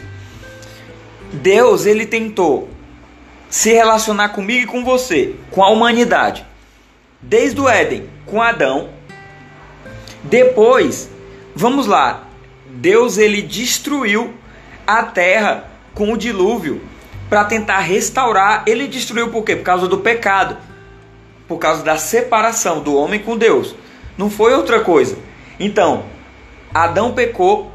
Deus, 1.32 1.86
ele 1.86 2.06
tentou 2.06 2.68
se 3.48 3.72
relacionar 3.72 4.30
comigo 4.30 4.64
e 4.64 4.66
com 4.66 4.84
você, 4.84 5.34
com 5.50 5.62
a 5.62 5.68
humanidade. 5.68 6.44
Desde 7.20 7.60
o 7.60 7.68
Éden, 7.68 8.08
com 8.26 8.42
Adão. 8.42 8.90
Depois, 10.22 11.10
vamos 11.54 11.86
lá. 11.86 12.24
Deus 12.66 13.16
ele 13.16 13.40
destruiu 13.40 14.34
a 14.86 15.02
terra 15.04 15.70
com 15.94 16.12
o 16.12 16.16
dilúvio 16.16 16.82
para 17.28 17.44
tentar 17.44 17.80
restaurar. 17.80 18.64
Ele 18.66 18.86
destruiu 18.86 19.30
por 19.30 19.42
quê? 19.44 19.56
Por 19.56 19.64
causa 19.64 19.88
do 19.88 19.98
pecado. 19.98 20.56
Por 21.48 21.58
causa 21.58 21.82
da 21.82 21.96
separação 21.96 22.82
do 22.82 22.94
homem 22.94 23.20
com 23.20 23.36
Deus. 23.36 23.74
Não 24.16 24.30
foi 24.30 24.54
outra 24.54 24.80
coisa. 24.80 25.16
Então, 25.59 26.04
Adão 26.73 27.12
pecou 27.12 27.73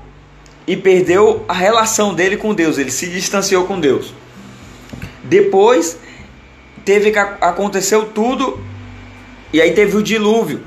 e 0.67 0.77
perdeu 0.77 1.43
a 1.47 1.53
relação 1.53 2.13
dele 2.13 2.37
com 2.37 2.53
Deus, 2.53 2.77
ele 2.77 2.91
se 2.91 3.07
distanciou 3.07 3.65
com 3.65 3.79
Deus. 3.79 4.13
Depois 5.23 5.97
teve 6.85 7.11
que 7.11 7.19
aconteceu 7.19 8.05
tudo 8.07 8.63
e 9.51 9.61
aí 9.61 9.71
teve 9.73 9.97
o 9.97 10.03
dilúvio. 10.03 10.61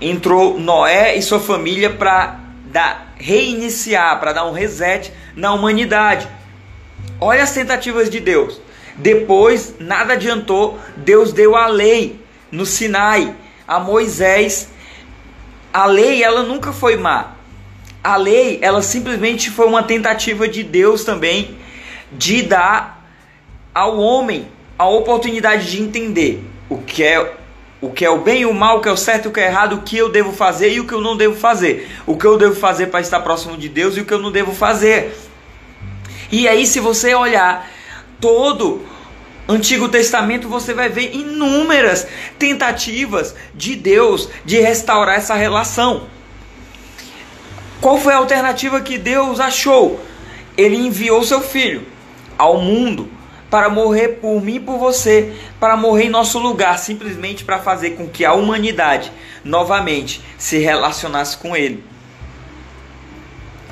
Entrou 0.00 0.58
Noé 0.58 1.16
e 1.16 1.22
sua 1.22 1.38
família 1.38 1.90
para 1.90 2.40
dar 2.66 3.14
reiniciar, 3.16 4.18
para 4.18 4.32
dar 4.32 4.46
um 4.46 4.52
reset 4.52 5.12
na 5.36 5.52
humanidade. 5.52 6.28
Olha 7.20 7.42
as 7.42 7.52
tentativas 7.52 8.10
de 8.10 8.20
Deus. 8.20 8.60
Depois 8.96 9.74
nada 9.78 10.14
adiantou, 10.14 10.78
Deus 10.96 11.32
deu 11.32 11.56
a 11.56 11.66
lei 11.66 12.20
no 12.50 12.66
Sinai 12.66 13.34
a 13.66 13.78
Moisés 13.78 14.68
a 15.72 15.86
lei, 15.86 16.22
ela 16.22 16.42
nunca 16.42 16.72
foi 16.72 16.96
má. 16.96 17.32
A 18.02 18.16
lei, 18.16 18.58
ela 18.60 18.82
simplesmente 18.82 19.50
foi 19.50 19.66
uma 19.66 19.82
tentativa 19.82 20.46
de 20.48 20.62
Deus 20.62 21.04
também 21.04 21.56
de 22.12 22.42
dar 22.42 23.06
ao 23.74 23.98
homem 23.98 24.48
a 24.78 24.86
oportunidade 24.86 25.70
de 25.70 25.80
entender 25.80 26.44
o 26.68 26.78
que 26.78 27.02
é 27.02 27.36
o 27.80 27.90
que 27.90 28.04
é 28.04 28.10
o 28.10 28.18
bem 28.18 28.42
e 28.42 28.46
o 28.46 28.54
mal, 28.54 28.78
o 28.78 28.80
que 28.80 28.88
é 28.88 28.92
o 28.92 28.96
certo 28.96 29.24
e 29.24 29.28
o 29.28 29.32
que 29.32 29.40
é 29.40 29.46
errado, 29.46 29.72
o 29.74 29.82
que 29.82 29.96
eu 29.96 30.08
devo 30.08 30.32
fazer 30.32 30.72
e 30.72 30.78
o 30.78 30.86
que 30.86 30.92
eu 30.92 31.00
não 31.00 31.16
devo 31.16 31.34
fazer. 31.34 31.90
O 32.06 32.16
que 32.16 32.24
eu 32.24 32.38
devo 32.38 32.54
fazer 32.54 32.86
para 32.86 33.00
estar 33.00 33.18
próximo 33.20 33.56
de 33.56 33.68
Deus 33.68 33.96
e 33.96 34.00
o 34.00 34.04
que 34.04 34.14
eu 34.14 34.20
não 34.20 34.30
devo 34.30 34.52
fazer. 34.52 35.18
E 36.30 36.46
aí, 36.46 36.64
se 36.64 36.78
você 36.78 37.12
olhar 37.12 37.68
todo 38.20 38.86
Antigo 39.48 39.88
Testamento 39.88 40.48
você 40.48 40.72
vai 40.72 40.88
ver 40.88 41.14
inúmeras 41.14 42.06
tentativas 42.38 43.34
de 43.54 43.74
Deus 43.74 44.28
de 44.44 44.60
restaurar 44.60 45.16
essa 45.16 45.34
relação. 45.34 46.06
Qual 47.80 47.98
foi 47.98 48.14
a 48.14 48.18
alternativa 48.18 48.80
que 48.80 48.96
Deus 48.96 49.40
achou? 49.40 50.00
Ele 50.56 50.76
enviou 50.76 51.22
seu 51.24 51.40
filho 51.40 51.84
ao 52.38 52.60
mundo 52.60 53.10
para 53.50 53.68
morrer 53.68 54.20
por 54.20 54.40
mim 54.40 54.54
e 54.54 54.60
por 54.60 54.78
você, 54.78 55.34
para 55.60 55.76
morrer 55.76 56.04
em 56.04 56.08
nosso 56.08 56.38
lugar, 56.38 56.78
simplesmente 56.78 57.44
para 57.44 57.58
fazer 57.58 57.90
com 57.90 58.08
que 58.08 58.24
a 58.24 58.32
humanidade 58.32 59.12
novamente 59.44 60.22
se 60.38 60.58
relacionasse 60.58 61.36
com 61.36 61.54
ele. 61.54 61.84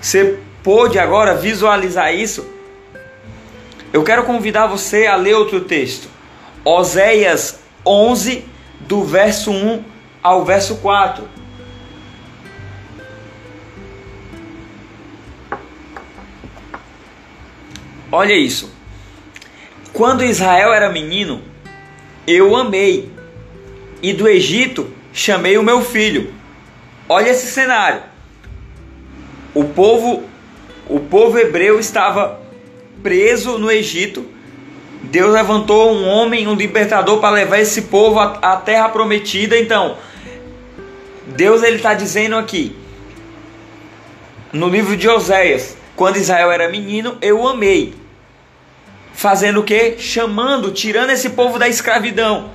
Você 0.00 0.38
pôde 0.62 0.98
agora 0.98 1.34
visualizar 1.34 2.14
isso? 2.14 2.46
Eu 3.92 4.04
quero 4.04 4.24
convidar 4.24 4.68
você 4.68 5.06
a 5.06 5.16
ler 5.16 5.34
outro 5.34 5.62
texto. 5.62 6.08
Oséias 6.64 7.60
11, 7.84 8.44
do 8.80 9.02
verso 9.02 9.50
1 9.50 9.82
ao 10.22 10.44
verso 10.44 10.76
4. 10.76 11.28
Olha 18.12 18.32
isso. 18.32 18.72
Quando 19.92 20.24
Israel 20.24 20.72
era 20.72 20.90
menino, 20.90 21.42
eu 22.26 22.54
amei, 22.56 23.10
e 24.02 24.12
do 24.12 24.28
Egito 24.28 24.92
chamei 25.12 25.58
o 25.58 25.62
meu 25.62 25.82
filho. 25.82 26.32
Olha 27.08 27.30
esse 27.30 27.46
cenário. 27.48 28.02
O 29.52 29.64
povo, 29.64 30.24
o 30.88 31.00
povo 31.00 31.38
hebreu 31.38 31.78
estava 31.78 32.39
preso 33.02 33.58
no 33.58 33.70
Egito, 33.70 34.26
Deus 35.02 35.32
levantou 35.32 35.92
um 35.92 36.06
homem, 36.06 36.46
um 36.46 36.54
libertador 36.54 37.18
para 37.18 37.30
levar 37.30 37.58
esse 37.58 37.82
povo 37.82 38.20
à, 38.20 38.56
terra 38.56 38.88
prometida. 38.88 39.58
Então, 39.58 39.96
Deus 41.26 41.62
ele 41.62 41.76
está 41.76 41.94
dizendo 41.94 42.36
aqui 42.36 42.76
no 44.52 44.68
livro 44.68 44.96
de 44.96 45.08
Oséias, 45.08 45.76
quando 45.94 46.16
Israel 46.16 46.50
era 46.50 46.68
menino, 46.68 47.16
eu 47.20 47.46
amei. 47.46 47.94
Fazendo 49.12 49.60
o 49.60 49.64
que? 49.64 49.98
Chamando, 49.98 50.72
tirando 50.72 51.10
esse 51.10 51.30
povo 51.30 51.58
da 51.58 51.68
escravidão. 51.68 52.50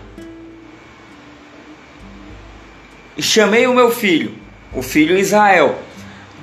Chamei 3.18 3.66
o 3.66 3.74
meu 3.74 3.92
filho, 3.92 4.34
o 4.74 4.82
filho 4.82 5.18
Israel. 5.18 5.80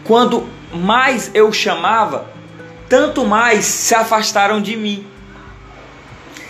Quando 0.04 0.48
mais 0.72 1.30
eu 1.34 1.52
chamava, 1.52 2.30
tanto 2.92 3.24
mais 3.24 3.64
se 3.64 3.94
afastaram 3.94 4.60
de 4.60 4.76
mim. 4.76 5.06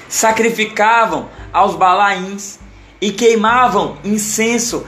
Sacrificavam 0.09 1.29
aos 1.53 1.77
balaíns 1.77 2.59
e 3.01 3.13
queimavam 3.13 3.97
incenso 4.03 4.85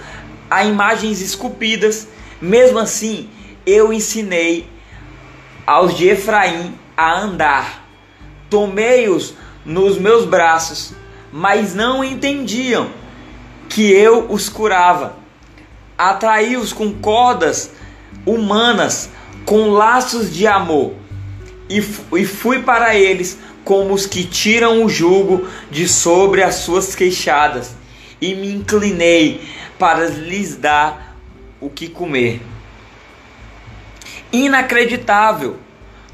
a 0.50 0.64
imagens 0.64 1.20
esculpidas. 1.20 2.08
Mesmo 2.42 2.80
assim, 2.80 3.30
eu 3.64 3.92
ensinei 3.92 4.68
aos 5.64 5.96
de 5.96 6.08
Efraim 6.08 6.74
a 6.96 7.20
andar. 7.20 7.86
Tomei-os 8.50 9.34
nos 9.64 9.96
meus 9.96 10.26
braços, 10.26 10.92
mas 11.30 11.72
não 11.72 12.02
entendiam 12.02 12.90
que 13.68 13.92
eu 13.92 14.26
os 14.28 14.48
curava. 14.48 15.14
Atraí-os 15.96 16.72
com 16.72 16.92
cordas 16.94 17.70
humanas, 18.26 19.08
com 19.46 19.70
laços 19.70 20.34
de 20.34 20.48
amor 20.48 21.03
e, 21.68 21.78
e 21.78 22.24
fui 22.24 22.62
para 22.62 22.94
eles 22.94 23.38
como 23.64 23.94
os 23.94 24.06
que 24.06 24.24
tiram 24.24 24.84
o 24.84 24.88
jugo 24.88 25.48
de 25.70 25.88
sobre 25.88 26.42
as 26.42 26.56
suas 26.56 26.94
queixadas, 26.94 27.74
e 28.20 28.34
me 28.34 28.52
inclinei 28.52 29.40
para 29.78 30.06
lhes 30.06 30.56
dar 30.56 31.16
o 31.60 31.70
que 31.70 31.88
comer. 31.88 32.40
inacreditável. 34.30 35.56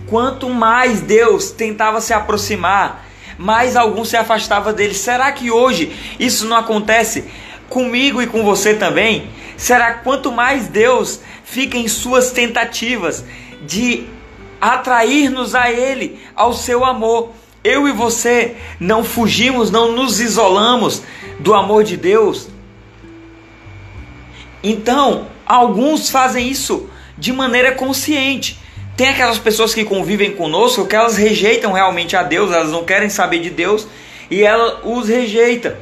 Quanto 0.06 0.48
mais 0.48 1.00
Deus 1.00 1.50
tentava 1.50 2.00
se 2.00 2.12
aproximar, 2.12 3.06
mais 3.38 3.76
alguns 3.76 4.08
se 4.10 4.16
afastava 4.16 4.72
dele. 4.72 4.94
Será 4.94 5.32
que 5.32 5.50
hoje 5.50 5.92
isso 6.18 6.46
não 6.46 6.56
acontece 6.56 7.24
comigo 7.68 8.20
e 8.20 8.26
com 8.26 8.44
você 8.44 8.74
também? 8.74 9.30
Será 9.56 9.94
que 9.94 10.04
quanto 10.04 10.30
mais 10.30 10.68
Deus 10.68 11.20
fica 11.44 11.76
em 11.76 11.88
suas 11.88 12.30
tentativas 12.30 13.24
de 13.62 14.06
atrair-nos 14.60 15.54
a 15.54 15.70
Ele, 15.70 16.20
ao 16.34 16.52
seu 16.52 16.84
amor, 16.84 17.32
eu 17.62 17.88
e 17.88 17.92
você 17.92 18.56
não 18.78 19.04
fugimos, 19.04 19.70
não 19.70 19.92
nos 19.92 20.20
isolamos 20.20 21.02
do 21.38 21.54
amor 21.54 21.84
de 21.84 21.96
Deus? 21.96 22.48
Então, 24.62 25.28
alguns 25.46 26.10
fazem 26.10 26.48
isso 26.48 26.88
de 27.16 27.32
maneira 27.32 27.72
consciente. 27.72 28.58
Tem 28.96 29.08
aquelas 29.08 29.38
pessoas 29.38 29.72
que 29.72 29.84
convivem 29.84 30.32
conosco 30.32 30.86
que 30.86 30.94
elas 30.94 31.16
rejeitam 31.16 31.72
realmente 31.72 32.16
a 32.16 32.22
Deus, 32.22 32.52
elas 32.52 32.70
não 32.70 32.84
querem 32.84 33.08
saber 33.08 33.40
de 33.40 33.50
Deus 33.50 33.86
e 34.30 34.42
ela 34.42 34.80
os 34.84 35.08
rejeita. 35.08 35.78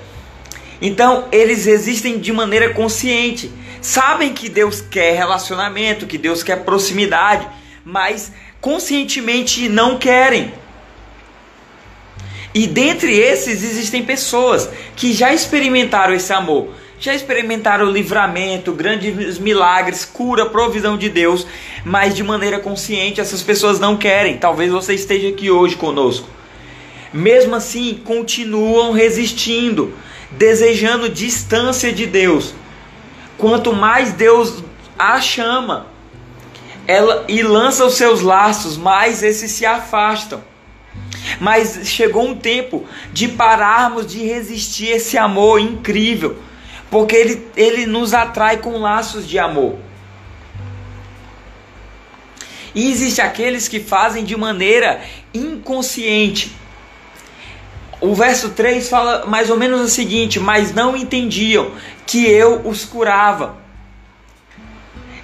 Então, 0.80 1.26
eles 1.32 1.66
existem 1.66 2.18
de 2.18 2.32
maneira 2.32 2.72
consciente. 2.72 3.50
Sabem 3.80 4.32
que 4.32 4.48
Deus 4.48 4.80
quer 4.80 5.16
relacionamento, 5.16 6.06
que 6.06 6.18
Deus 6.18 6.42
quer 6.42 6.64
proximidade, 6.64 7.48
mas 7.84 8.32
conscientemente 8.60 9.68
não 9.68 9.98
querem. 9.98 10.52
E 12.54 12.66
dentre 12.66 13.16
esses 13.16 13.62
existem 13.62 14.02
pessoas 14.04 14.68
que 14.96 15.12
já 15.12 15.32
experimentaram 15.32 16.14
esse 16.14 16.32
amor, 16.32 16.70
já 16.98 17.14
experimentaram 17.14 17.86
o 17.86 17.90
livramento, 17.90 18.72
grandes 18.72 19.38
milagres, 19.38 20.04
cura, 20.04 20.46
provisão 20.46 20.96
de 20.96 21.08
Deus, 21.08 21.46
mas 21.84 22.14
de 22.14 22.24
maneira 22.24 22.58
consciente 22.58 23.20
essas 23.20 23.42
pessoas 23.42 23.78
não 23.78 23.96
querem. 23.96 24.36
Talvez 24.38 24.72
você 24.72 24.94
esteja 24.94 25.28
aqui 25.28 25.50
hoje 25.50 25.76
conosco. 25.76 26.28
Mesmo 27.12 27.54
assim, 27.54 28.00
continuam 28.04 28.92
resistindo, 28.92 29.94
desejando 30.32 31.08
distância 31.08 31.92
de 31.92 32.06
Deus. 32.06 32.54
Quanto 33.36 33.72
mais 33.72 34.12
Deus 34.12 34.64
a 34.98 35.20
chama 35.20 35.86
ela, 36.88 37.24
e 37.28 37.40
lança 37.42 37.84
os 37.84 37.94
seus 37.94 38.22
laços, 38.22 38.76
mais 38.76 39.22
esses 39.22 39.52
se 39.52 39.64
afastam. 39.64 40.42
Mas 41.38 41.82
chegou 41.84 42.26
um 42.26 42.34
tempo 42.34 42.84
de 43.12 43.28
pararmos 43.28 44.06
de 44.06 44.24
resistir 44.24 44.88
esse 44.88 45.16
amor 45.16 45.60
incrível 45.60 46.48
porque 46.90 47.16
ele, 47.16 47.46
ele 47.56 47.86
nos 47.86 48.14
atrai 48.14 48.58
com 48.58 48.78
laços 48.78 49.28
de 49.28 49.38
amor. 49.38 49.76
E 52.74 52.90
existe 52.90 53.20
aqueles 53.20 53.66
que 53.66 53.80
fazem 53.80 54.24
de 54.24 54.36
maneira 54.36 55.00
inconsciente. 55.32 56.54
O 58.00 58.14
verso 58.14 58.50
3 58.50 58.88
fala 58.88 59.26
mais 59.26 59.50
ou 59.50 59.56
menos 59.56 59.80
o 59.80 59.88
seguinte: 59.88 60.38
Mas 60.38 60.72
não 60.72 60.96
entendiam 60.96 61.72
que 62.06 62.26
eu 62.26 62.66
os 62.66 62.84
curava. 62.84 63.56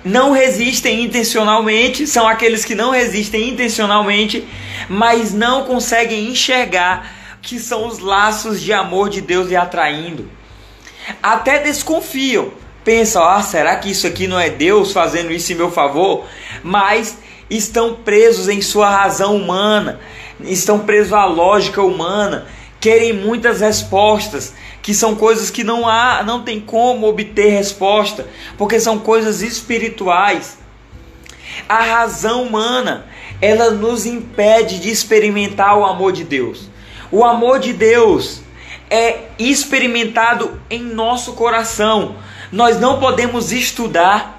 Não 0.04 0.32
resistem 0.32 1.02
intencionalmente, 1.02 2.06
são 2.06 2.28
aqueles 2.28 2.64
que 2.64 2.74
não 2.74 2.90
resistem 2.90 3.48
intencionalmente, 3.48 4.46
mas 4.88 5.32
não 5.32 5.64
conseguem 5.64 6.28
enxergar 6.28 7.10
que 7.40 7.58
são 7.58 7.86
os 7.86 7.98
laços 7.98 8.60
de 8.60 8.72
amor 8.72 9.08
de 9.08 9.20
Deus 9.20 9.48
lhe 9.48 9.56
atraindo 9.56 10.28
até 11.22 11.58
desconfiam. 11.58 12.52
Pensam, 12.84 13.24
ah, 13.24 13.42
será 13.42 13.76
que 13.76 13.90
isso 13.90 14.06
aqui 14.06 14.26
não 14.26 14.38
é 14.38 14.50
Deus 14.50 14.92
fazendo 14.92 15.32
isso 15.32 15.52
em 15.52 15.56
meu 15.56 15.70
favor? 15.70 16.26
Mas 16.62 17.18
estão 17.48 17.94
presos 17.94 18.48
em 18.48 18.60
sua 18.60 18.90
razão 18.90 19.36
humana, 19.36 20.00
estão 20.40 20.80
presos 20.80 21.12
à 21.12 21.24
lógica 21.24 21.82
humana, 21.82 22.46
querem 22.84 23.14
muitas 23.14 23.62
respostas, 23.62 24.52
que 24.82 24.92
são 24.92 25.14
coisas 25.14 25.48
que 25.48 25.64
não 25.64 25.88
há, 25.88 26.22
não 26.22 26.42
tem 26.42 26.60
como 26.60 27.08
obter 27.08 27.48
resposta, 27.48 28.26
porque 28.58 28.78
são 28.78 28.98
coisas 28.98 29.40
espirituais. 29.40 30.58
A 31.66 31.80
razão 31.80 32.42
humana, 32.42 33.06
ela 33.40 33.70
nos 33.70 34.04
impede 34.04 34.80
de 34.80 34.90
experimentar 34.90 35.78
o 35.78 35.86
amor 35.86 36.12
de 36.12 36.24
Deus. 36.24 36.68
O 37.10 37.24
amor 37.24 37.58
de 37.58 37.72
Deus, 37.72 38.42
é 38.90 39.28
experimentado 39.38 40.60
em 40.68 40.82
nosso 40.82 41.32
coração. 41.32 42.16
Nós 42.52 42.78
não 42.78 43.00
podemos 43.00 43.50
estudar, 43.50 44.38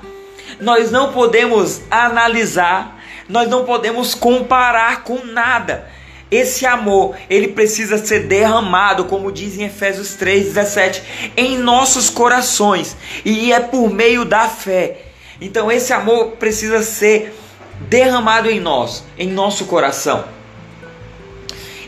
nós 0.60 0.91
não 0.91 1.12
podemos 1.12 1.82
analisar, 1.89 3.02
nós 3.28 3.50
não 3.50 3.65
podemos 3.65 4.13
comparar 4.13 5.02
com 5.02 5.26
nada. 5.26 5.94
Esse 6.36 6.65
amor, 6.65 7.15
ele 7.30 7.50
precisa 7.50 7.98
ser 7.98 8.28
derramado, 8.28 9.06
como 9.06 9.32
diz 9.32 9.58
em 9.58 9.63
Efésios 9.63 10.15
3:17, 10.15 11.02
em 11.36 11.58
nossos 11.58 12.10
corações, 12.10 12.95
e 13.24 13.52
é 13.52 13.60
por 13.60 13.89
meio 13.89 14.26
da 14.26 14.48
fé. 14.50 14.98
Então 15.39 15.71
esse 15.71 15.93
amor 15.93 16.32
precisa 16.32 16.82
ser 16.82 17.36
derramado 17.82 18.50
em 18.50 18.60
nós, 18.60 19.04
em 19.17 19.30
nosso 19.30 19.65
coração. 19.65 20.26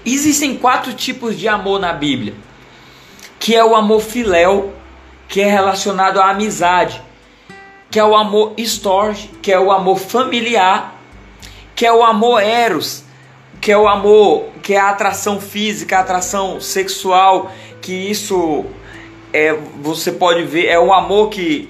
Existem 0.05 0.55
quatro 0.55 0.93
tipos 0.93 1.37
de 1.37 1.47
amor 1.47 1.79
na 1.79 1.93
Bíblia 1.93 2.47
que 3.39 3.55
é 3.55 3.63
o 3.63 3.75
amor 3.75 4.01
filéu, 4.01 4.73
que 5.27 5.41
é 5.41 5.49
relacionado 5.49 6.19
à 6.19 6.31
amizade, 6.31 7.01
que 7.89 7.99
é 7.99 8.03
o 8.03 8.15
amor 8.15 8.53
storge, 8.57 9.29
que 9.41 9.51
é 9.51 9.59
o 9.59 9.71
amor 9.71 9.97
familiar, 9.99 10.99
que 11.75 11.85
é 11.85 11.93
o 11.93 12.03
amor 12.03 12.41
eros, 12.41 13.03
que 13.59 13.71
é 13.71 13.77
o 13.77 13.87
amor, 13.87 14.49
que 14.61 14.73
é 14.73 14.79
a 14.79 14.89
atração 14.89 15.39
física, 15.39 15.97
a 15.97 16.01
atração 16.01 16.59
sexual, 16.59 17.51
que 17.81 17.93
isso 17.93 18.65
é, 19.33 19.57
você 19.81 20.11
pode 20.11 20.43
ver, 20.43 20.67
é 20.67 20.79
o 20.79 20.93
amor 20.93 21.29
que 21.29 21.69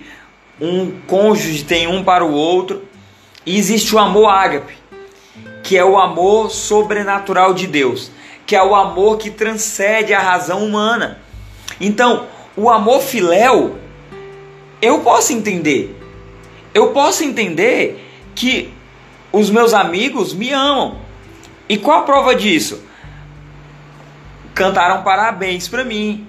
um 0.60 0.91
cônjuge 1.08 1.63
tem 1.63 1.88
um 1.88 2.04
para 2.04 2.26
o 2.26 2.32
outro. 2.32 2.84
E 3.45 3.58
existe 3.58 3.95
o 3.95 4.00
amor 4.00 4.28
ágape, 4.28 4.73
que 5.63 5.78
é 5.78 5.86
o 5.86 5.97
amor 5.97 6.52
sobrenatural 6.52 7.54
de 7.54 7.65
Deus, 7.67 8.12
que 8.45 8.56
é 8.56 8.63
o 8.63 8.76
amor 8.76 9.17
que 9.17 9.30
transcende 9.30 10.13
a 10.13 10.19
razão 10.19 10.65
humana. 10.65 11.19
Então, 11.80 12.28
o 12.56 12.69
amor 12.69 13.02
filéu, 13.02 13.78
eu 14.82 15.00
posso 15.00 15.32
entender. 15.32 15.95
Eu 16.73 16.91
posso 16.91 17.23
entender 17.23 18.06
que 18.36 18.73
os 19.32 19.50
meus 19.50 19.73
amigos 19.73 20.34
me 20.34 20.52
amam. 20.52 20.97
E 21.70 21.78
qual 21.78 22.00
a 22.00 22.04
prova 22.04 22.36
disso? 22.36 22.84
Cantaram 24.54 25.04
parabéns 25.04 25.68
para 25.68 25.84
mim. 25.84 26.26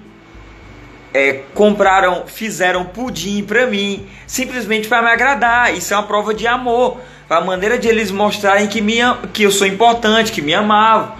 É, 1.13 1.41
compraram, 1.55 2.25
fizeram 2.27 2.85
pudim 2.85 3.43
para 3.43 3.65
mim, 3.65 4.07
simplesmente 4.27 4.87
para 4.87 5.01
me 5.01 5.09
agradar. 5.09 5.73
Isso 5.73 5.93
é 5.93 5.97
uma 5.97 6.03
prova 6.03 6.33
de 6.33 6.45
amor, 6.45 6.99
a 7.29 7.41
maneira 7.41 7.79
de 7.79 7.87
eles 7.87 8.11
mostrarem 8.11 8.67
que, 8.67 8.79
me, 8.79 8.97
que 9.33 9.43
eu 9.43 9.51
sou 9.51 9.65
importante, 9.65 10.31
que 10.31 10.41
me 10.41 10.53
amavam. 10.53 11.13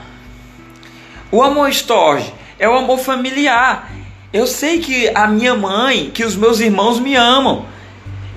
O 1.32 1.42
amor 1.42 1.70
estorge 1.70 2.32
é 2.60 2.68
o 2.68 2.74
amor 2.74 3.00
familiar, 3.00 3.90
eu 4.32 4.46
sei 4.46 4.80
que 4.80 5.10
a 5.16 5.26
minha 5.26 5.56
mãe, 5.56 6.12
que 6.14 6.24
os 6.24 6.36
meus 6.36 6.60
irmãos 6.60 7.00
me 7.00 7.16
amam. 7.16 7.66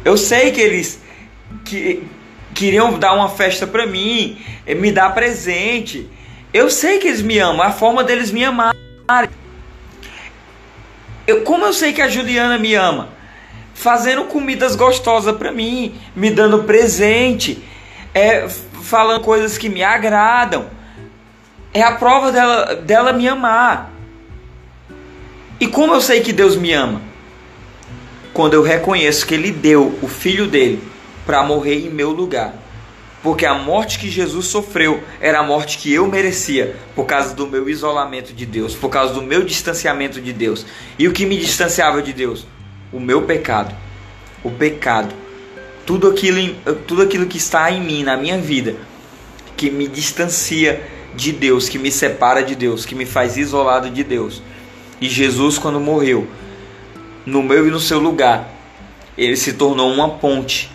Eu 0.05 0.17
sei 0.17 0.51
que 0.53 0.61
eles 0.61 1.03
que 1.65 2.03
queriam 2.55 2.99
dar 2.99 3.15
uma 3.15 3.29
festa 3.29 3.67
para 3.67 3.87
mim, 3.87 4.39
eh, 4.67 4.75
me 4.75 4.93
dar 4.93 5.15
presente. 5.15 6.09
Eu 6.53 6.71
sei 6.71 6.99
que 6.99 7.09
eles 7.09 7.23
me 7.23 7.39
amam, 7.39 7.63
a 7.63 7.73
forma 7.73 8.05
deles 8.05 8.31
me 8.31 8.45
amarem. 8.45 9.31
Eu, 11.27 11.43
como 11.43 11.65
eu 11.65 11.73
sei 11.73 11.93
que 11.93 12.03
a 12.03 12.09
Juliana 12.09 12.59
me 12.59 12.75
ama? 12.75 13.09
Fazendo 13.75 14.25
comidas 14.25 14.77
gostosas 14.77 15.37
para 15.37 15.51
mim, 15.51 15.95
me 16.15 16.31
dando 16.31 16.65
presente, 16.65 17.63
é, 18.15 18.49
falando 18.49 19.23
coisas 19.23 19.57
que 19.57 19.69
me 19.69 19.83
agradam. 19.83 20.67
É 21.73 21.83
a 21.83 21.93
prova 21.93 22.31
dela, 22.31 22.77
dela 22.77 23.13
me 23.13 23.27
amar. 23.27 23.91
E 25.59 25.67
como 25.67 25.95
eu 25.95 26.01
sei 26.01 26.21
que 26.21 26.33
Deus 26.33 26.55
me 26.55 26.73
ama? 26.73 27.01
Quando 28.35 28.55
eu 28.55 28.63
reconheço 28.63 29.27
que 29.27 29.35
Ele 29.35 29.51
deu 29.51 29.99
o 30.03 30.09
Filho 30.09 30.47
dele 30.47 30.92
para 31.27 31.43
morrer 31.43 31.87
em 31.87 31.91
meu 31.91 32.11
lugar. 32.11 32.55
Porque 33.23 33.47
a 33.47 33.55
morte 33.55 33.99
que 33.99 34.11
Jesus 34.11 34.47
sofreu 34.47 35.03
era 35.21 35.39
a 35.39 35.43
morte 35.43 35.79
que 35.79 35.93
eu 35.93 36.09
merecia 36.09 36.75
por 36.95 37.07
causa 37.07 37.35
do 37.35 37.47
meu 37.47 37.69
isolamento 37.69 38.33
de 38.33 38.45
Deus, 38.45 38.75
por 38.75 38.89
causa 38.89 39.15
do 39.15 39.23
meu 39.23 39.45
distanciamento 39.45 40.21
de 40.21 40.33
Deus. 40.33 40.67
E 40.99 41.07
o 41.07 41.13
que 41.13 41.25
me 41.25 41.39
distanciava 41.39 42.03
de 42.03 42.13
Deus? 42.13 42.47
O 42.93 42.99
meu 42.99 43.23
pecado. 43.23 43.73
O 44.43 44.51
pecado. 44.51 45.15
Tudo 45.87 46.09
aquilo, 46.09 46.55
tudo 46.87 47.03
aquilo 47.03 47.27
que 47.27 47.39
está 47.39 47.71
em 47.71 47.81
mim, 47.81 48.03
na 48.03 48.17
minha 48.17 48.39
vida, 48.39 48.75
que 49.57 49.71
me 49.71 49.87
distancia 49.87 50.83
de 51.15 51.31
Deus, 51.31 51.69
que 51.69 51.79
me 51.79 51.93
separa 51.93 52.43
de 52.43 52.55
Deus, 52.55 52.85
que 52.85 52.95
me 52.95 53.07
faz 53.07 53.37
isolado 53.37 53.89
de 53.89 54.03
Deus. 54.03 54.43
E 55.01 55.09
Jesus, 55.09 55.59
quando 55.59 55.79
morreu, 55.79 56.27
no 57.25 57.43
meu 57.43 57.67
e 57.67 57.71
no 57.71 57.81
seu 57.81 57.99
lugar, 57.99 58.51
ele 59.17 59.37
se 59.37 59.53
tornou 59.53 59.93
uma 59.93 60.09
ponte. 60.09 60.71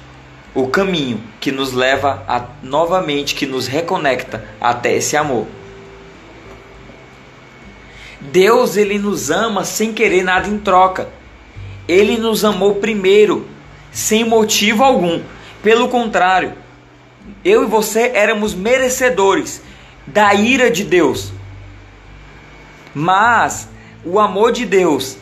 O 0.58 0.68
caminho 0.68 1.22
que 1.40 1.52
nos 1.52 1.72
leva 1.72 2.24
a 2.28 2.44
novamente, 2.64 3.36
que 3.36 3.46
nos 3.46 3.68
reconecta 3.68 4.44
até 4.60 4.96
esse 4.96 5.16
amor. 5.16 5.46
Deus 8.20 8.76
ele 8.76 8.98
nos 8.98 9.30
ama 9.30 9.64
sem 9.64 9.94
querer 9.94 10.24
nada 10.24 10.48
em 10.48 10.58
troca. 10.58 11.10
Ele 11.88 12.18
nos 12.18 12.44
amou 12.44 12.74
primeiro, 12.74 13.48
sem 13.92 14.24
motivo 14.24 14.84
algum. 14.84 15.22
Pelo 15.62 15.90
contrário, 15.90 16.54
eu 17.46 17.62
e 17.62 17.68
você 17.68 18.12
éramos 18.16 18.56
merecedores 18.56 19.62
da 20.08 20.34
ira 20.34 20.72
de 20.72 20.84
Deus. 20.84 21.32
Mas 22.96 23.70
o 24.04 24.20
amor 24.20 24.52
de 24.52 24.66
Deus, 24.66 25.20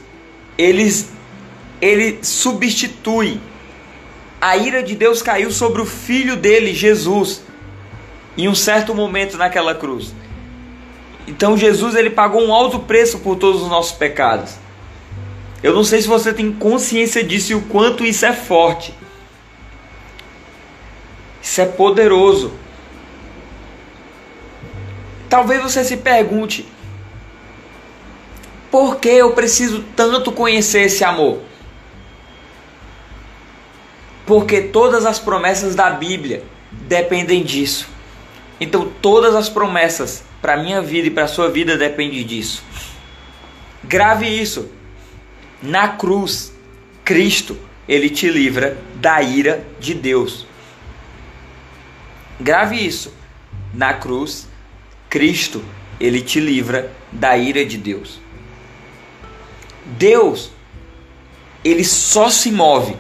ele, 0.58 0.90
ele 1.82 2.20
substitui. 2.24 3.38
A 4.46 4.56
ira 4.58 4.84
de 4.84 4.94
Deus 4.94 5.24
caiu 5.24 5.52
sobre 5.52 5.82
o 5.82 5.88
filho 5.88 6.36
dele, 6.36 6.72
Jesus, 6.72 7.42
em 8.38 8.48
um 8.48 8.54
certo 8.54 8.94
momento 8.94 9.38
naquela 9.38 9.74
cruz. 9.74 10.14
Então 11.28 11.58
Jesus 11.58 11.96
ele 11.96 12.12
pagou 12.12 12.44
um 12.44 12.54
alto 12.54 12.78
preço 12.78 13.18
por 13.22 13.38
todos 13.38 13.64
os 13.64 13.70
nossos 13.70 13.94
pecados. 13.94 14.54
Eu 15.64 15.74
não 15.74 15.84
sei 15.84 16.00
se 16.00 16.08
você 16.08 16.32
tem 16.32 16.52
consciência 16.52 17.24
disso 17.24 17.54
e 17.54 17.56
o 17.56 17.64
quanto 17.64 18.06
isso 18.06 18.24
é 18.24 18.34
forte. 18.34 18.94
Isso 21.42 21.60
é 21.60 21.66
poderoso. 21.66 22.54
Talvez 25.28 25.64
você 25.64 25.84
se 25.84 25.98
pergunte: 25.98 26.68
por 28.70 28.98
que 28.98 29.10
eu 29.10 29.32
preciso 29.32 29.84
tanto 29.96 30.32
conhecer 30.32 30.82
esse 30.82 31.04
amor? 31.04 31.55
Porque 34.26 34.62
todas 34.62 35.06
as 35.06 35.20
promessas 35.20 35.76
da 35.76 35.90
Bíblia 35.90 36.44
dependem 36.72 37.44
disso. 37.44 37.88
Então, 38.60 38.92
todas 39.02 39.36
as 39.36 39.50
promessas 39.50 40.24
para 40.42 40.54
a 40.54 40.58
minha 40.58 40.82
vida 40.82 41.08
e 41.08 41.12
para 41.12 41.26
a 41.26 41.28
sua 41.28 41.50
vida 41.50 41.78
dependem 41.78 42.26
disso. 42.26 42.64
Grave 43.84 44.28
isso. 44.28 44.70
Na 45.62 45.90
cruz, 45.90 46.54
Cristo, 47.04 47.58
ele 47.88 48.10
te 48.10 48.30
livra 48.30 48.78
da 48.96 49.22
ira 49.22 49.66
de 49.80 49.94
Deus. 49.94 50.46
Grave 52.40 52.76
isso. 52.76 53.14
Na 53.74 53.94
cruz, 53.94 54.48
Cristo, 55.10 55.64
ele 56.00 56.22
te 56.22 56.40
livra 56.40 56.92
da 57.12 57.38
ira 57.38 57.66
de 57.66 57.78
Deus. 57.78 58.20
Deus, 59.86 60.52
ele 61.64 61.84
só 61.84 62.30
se 62.30 62.52
move 62.52 62.96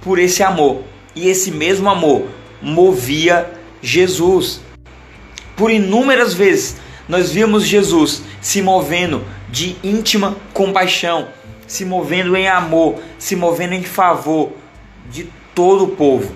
por 0.00 0.18
esse 0.18 0.42
amor. 0.42 0.82
E 1.14 1.28
esse 1.28 1.50
mesmo 1.50 1.88
amor 1.88 2.28
movia 2.62 3.50
Jesus. 3.82 4.60
Por 5.56 5.70
inúmeras 5.70 6.34
vezes 6.34 6.76
nós 7.08 7.32
vimos 7.32 7.64
Jesus 7.64 8.22
se 8.40 8.62
movendo 8.62 9.24
de 9.48 9.76
íntima 9.82 10.36
compaixão, 10.52 11.28
se 11.66 11.84
movendo 11.84 12.36
em 12.36 12.48
amor, 12.48 13.00
se 13.18 13.34
movendo 13.34 13.74
em 13.74 13.82
favor 13.82 14.52
de 15.10 15.28
todo 15.54 15.84
o 15.84 15.88
povo 15.88 16.32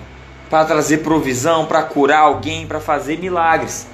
para 0.49 0.65
trazer 0.65 0.97
provisão, 0.99 1.65
para 1.65 1.81
curar 1.83 2.19
alguém, 2.19 2.67
para 2.67 2.79
fazer 2.79 3.17
milagres. 3.17 3.87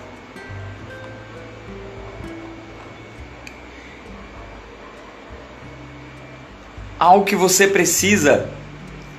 Algo 6.99 7.25
que 7.25 7.35
você 7.35 7.67
precisa 7.67 8.49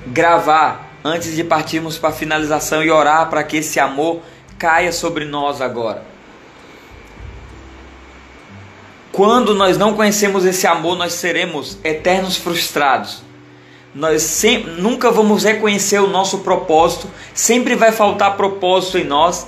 gravar 0.07 0.91
antes 1.03 1.35
de 1.35 1.43
partirmos 1.43 1.97
para 1.97 2.09
a 2.09 2.13
finalização 2.13 2.83
e 2.83 2.89
orar 2.89 3.29
para 3.29 3.43
que 3.43 3.57
esse 3.57 3.79
amor 3.79 4.21
caia 4.57 4.91
sobre 4.91 5.25
nós 5.25 5.61
agora. 5.61 6.03
Quando 9.11 9.53
nós 9.53 9.77
não 9.77 9.93
conhecemos 9.93 10.45
esse 10.45 10.65
amor, 10.65 10.97
nós 10.97 11.13
seremos 11.13 11.77
eternos 11.83 12.35
frustrados 12.37 13.21
nós 13.93 14.23
sempre, 14.23 14.71
nunca 14.71 15.11
vamos 15.11 15.43
reconhecer 15.43 15.99
o 15.99 16.07
nosso 16.07 16.39
propósito, 16.39 17.07
sempre 17.33 17.75
vai 17.75 17.91
faltar 17.91 18.35
propósito 18.35 18.97
em 18.97 19.03
nós, 19.03 19.47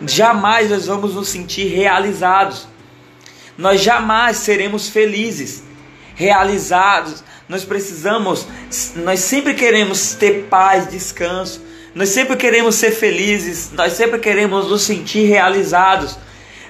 jamais 0.00 0.70
nós 0.70 0.86
vamos 0.86 1.14
nos 1.14 1.28
sentir 1.28 1.66
realizados, 1.66 2.66
nós 3.56 3.82
jamais 3.82 4.38
seremos 4.38 4.88
felizes, 4.88 5.62
realizados. 6.14 7.22
Nós 7.52 7.64
precisamos, 7.66 8.46
nós 8.96 9.20
sempre 9.20 9.52
queremos 9.52 10.14
ter 10.14 10.44
paz, 10.44 10.90
descanso, 10.90 11.62
nós 11.94 12.08
sempre 12.08 12.34
queremos 12.34 12.76
ser 12.76 12.92
felizes, 12.92 13.70
nós 13.72 13.92
sempre 13.92 14.18
queremos 14.18 14.70
nos 14.70 14.80
sentir 14.80 15.26
realizados, 15.26 16.18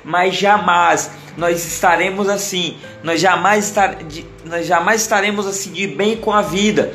mas 0.03 0.35
jamais 0.35 1.09
nós 1.37 1.65
estaremos 1.65 2.29
assim, 2.29 2.77
nós 3.05 3.21
jamais, 3.21 3.67
estar, 3.67 3.97
nós 4.45 4.67
jamais 4.67 5.03
estaremos 5.03 5.47
assim 5.47 5.71
de 5.71 5.87
bem 5.87 6.17
com 6.17 6.33
a 6.33 6.43
vida. 6.43 6.93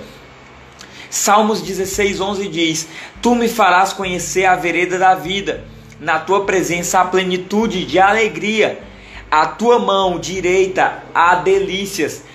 Salmos 1.10 1.62
16, 1.62 2.20
11 2.20 2.48
diz: 2.50 2.90
Tu 3.22 3.34
me 3.36 3.48
farás 3.48 3.94
conhecer 3.94 4.44
a 4.44 4.58
vereda 4.58 5.00
da 5.00 5.16
vida, 5.16 5.64
na 5.98 6.20
tua 6.20 6.44
presença 6.44 7.00
há 7.00 7.06
plenitude 7.06 7.86
de 7.86 7.98
alegria, 8.00 8.82
a 9.32 9.46
tua 9.46 9.80
mão 9.80 10.20
direita 10.20 11.04
há 11.16 11.36
delícias 11.36 12.27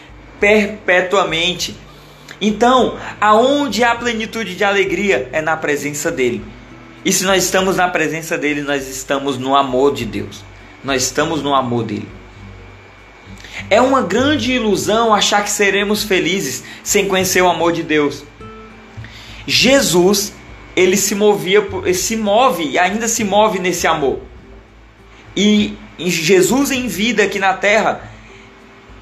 perpetuamente. 0.43 1.77
Então, 2.41 2.99
aonde 3.21 3.85
há 3.85 3.95
plenitude 3.95 4.57
de 4.57 4.65
alegria 4.65 5.29
é 5.33 5.41
na 5.41 5.57
presença 5.57 6.11
dele. 6.11 6.43
E 7.05 7.13
se 7.13 7.23
nós 7.23 7.45
estamos 7.45 7.77
na 7.77 7.87
presença 7.87 8.37
dele, 8.37 8.63
nós 8.63 8.89
estamos 8.89 9.39
no 9.39 9.55
amor 9.55 9.95
de 9.95 10.05
Deus. 10.05 10.45
Nós 10.83 11.05
estamos 11.05 11.43
no 11.43 11.55
amor 11.55 11.85
dele. 11.85 12.09
É 13.71 13.81
uma 13.81 14.03
grande 14.03 14.51
ilusão 14.51 15.15
achar 15.15 15.45
que 15.45 15.51
seremos 15.51 16.03
felizes 16.03 16.65
sem 16.83 17.07
conhecer 17.07 17.41
o 17.41 17.49
amor 17.49 17.73
de 17.73 17.85
Deus. 17.85 18.25
Jesus, 19.47 20.33
ele 20.75 20.97
se 20.97 21.15
movia, 21.15 21.65
se 21.95 22.17
move 22.17 22.65
e 22.65 22.79
ainda 22.81 23.07
se 23.07 23.23
move 23.23 23.61
nesse 23.61 23.87
amor. 23.87 24.19
E 25.37 25.77
Jesus 26.01 26.73
em 26.73 26.89
vida 26.89 27.23
aqui 27.23 27.39
na 27.39 27.55
terra, 27.55 28.12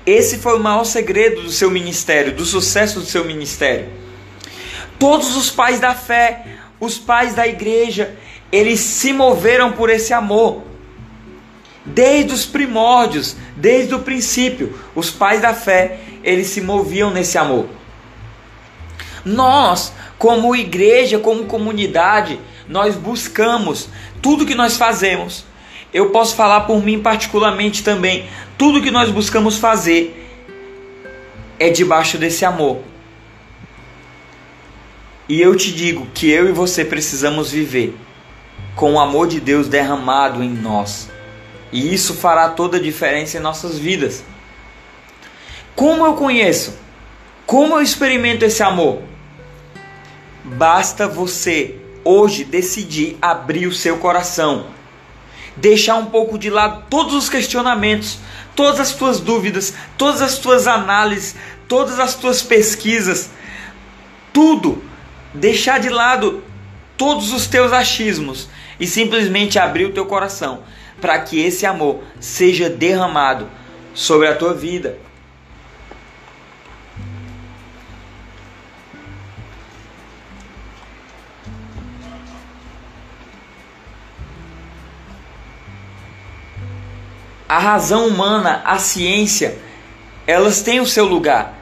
esse 0.07 0.39
foi 0.39 0.57
o 0.57 0.63
maior 0.63 0.85
segredo 0.85 1.43
do 1.43 1.51
seu 1.51 1.71
ministério, 1.71 2.35
do 2.35 2.45
sucesso 2.45 3.01
do 3.01 3.07
seu 3.07 3.25
ministério. 3.25 3.89
Todos 4.99 5.37
os 5.37 5.51
pais 5.51 5.81
da 5.81 5.95
fé, 5.95 6.47
os 6.79 6.99
pais 6.99 7.35
da 7.35 7.47
igreja, 7.47 8.15
eles 8.51 8.81
se 8.81 9.13
moveram 9.13 9.73
por 9.73 9.91
esse 9.91 10.13
amor. 10.13 10.63
Desde 11.85 12.33
os 12.33 12.45
primórdios, 12.45 13.37
desde 13.57 13.95
o 13.95 14.01
princípio, 14.01 14.79
os 14.95 15.11
pais 15.11 15.41
da 15.41 15.55
fé, 15.55 16.01
eles 16.23 16.49
se 16.49 16.61
moviam 16.61 17.11
nesse 17.11 17.39
amor. 17.39 17.69
Nós 19.25 19.93
como 20.21 20.55
igreja, 20.55 21.19
como 21.19 21.47
comunidade, 21.47 22.39
nós 22.69 22.95
buscamos 22.95 23.89
tudo 24.21 24.45
que 24.45 24.55
nós 24.55 24.77
fazemos. 24.77 25.47
Eu 25.92 26.11
posso 26.11 26.37
falar 26.37 26.62
por 26.62 26.83
mim 26.83 27.00
particularmente 27.00 27.83
também. 27.83 28.29
Tudo 28.57 28.83
que 28.83 28.90
nós 28.90 29.11
buscamos 29.11 29.59
fazer 29.59 30.16
é 31.59 31.68
debaixo 31.68 32.16
desse 32.16 32.44
amor. 32.44 32.81
E 35.29 35.40
eu 35.40 35.55
te 35.57 35.72
digo 35.72 36.07
que 36.12 36.29
eu 36.31 36.48
e 36.48 36.53
você 36.53 36.85
precisamos 36.85 37.50
viver 37.50 37.96
com 38.74 38.94
o 38.94 39.00
amor 39.00 39.29
de 39.29 39.40
Deus 39.40 39.68
derramado 39.68 40.42
em 40.42 40.50
nós. 40.50 41.09
E 41.72 41.94
isso 41.94 42.14
fará 42.14 42.48
toda 42.48 42.79
a 42.79 42.83
diferença 42.83 43.37
em 43.37 43.40
nossas 43.40 43.79
vidas. 43.79 44.24
Como 45.76 46.05
eu 46.05 46.14
conheço? 46.14 46.76
Como 47.46 47.74
eu 47.74 47.83
experimento 47.83 48.44
esse 48.44 48.62
amor? 48.62 49.03
Basta 50.44 51.07
você 51.07 51.76
hoje 52.05 52.44
decidir 52.44 53.16
abrir 53.20 53.66
o 53.66 53.72
seu 53.72 53.98
coração, 53.98 54.66
deixar 55.57 55.97
um 55.97 56.07
pouco 56.07 56.39
de 56.39 56.51
lado 56.51 56.85
todos 56.89 57.15
os 57.15 57.29
questionamentos, 57.29 58.19
todas 58.55 58.81
as 58.81 58.93
tuas 58.93 59.21
dúvidas, 59.21 59.75
todas 59.97 60.23
as 60.23 60.39
tuas 60.39 60.67
análises, 60.67 61.37
todas 61.69 61.99
as 61.99 62.15
tuas 62.15 62.43
pesquisas, 62.43 63.31
tudo, 64.33 64.83
deixar 65.35 65.81
de 65.81 65.89
lado 65.89 66.43
todos 66.97 67.33
os 67.33 67.47
teus 67.47 67.73
achismos 67.73 68.49
e 68.79 68.87
simplesmente 68.87 69.59
abrir 69.59 69.87
o 69.87 69.93
teu 69.93 70.07
coração 70.07 70.63
para 71.01 71.19
que 71.19 71.41
esse 71.41 71.65
amor 71.65 72.03
seja 72.21 72.69
derramado 72.69 73.49
sobre 73.95 74.29
a 74.29 74.35
tua 74.35 74.53
vida. 74.53 74.99
A 87.51 87.59
razão 87.59 88.07
humana, 88.07 88.63
a 88.65 88.79
ciência, 88.79 89.59
elas 90.25 90.63
têm 90.63 90.79
o 90.79 90.87
seu 90.87 91.05
lugar. 91.05 91.59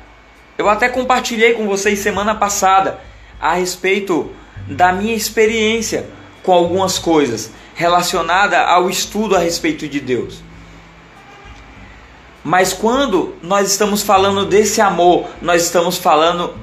Eu 0.59 0.69
até 0.69 0.87
compartilhei 0.87 1.55
com 1.55 1.67
vocês 1.67 2.01
semana 2.01 2.35
passada 2.35 3.01
a 3.41 3.55
respeito 3.55 4.31
da 4.67 4.93
minha 4.93 5.15
experiência 5.15 6.07
com 6.43 6.53
algumas 6.53 6.99
coisas 6.99 7.51
relacionada 7.75 8.61
ao 8.61 8.91
estudo 8.91 9.35
a 9.35 9.39
respeito 9.39 9.89
de 9.89 9.99
Deus. 9.99 10.43
Mas 12.45 12.75
quando 12.75 13.35
nós 13.43 13.71
estamos 13.71 14.03
falando 14.03 14.45
desse 14.45 14.83
amor, 14.83 15.27
nós 15.41 15.63
estamos 15.63 15.97
falando 15.97 16.55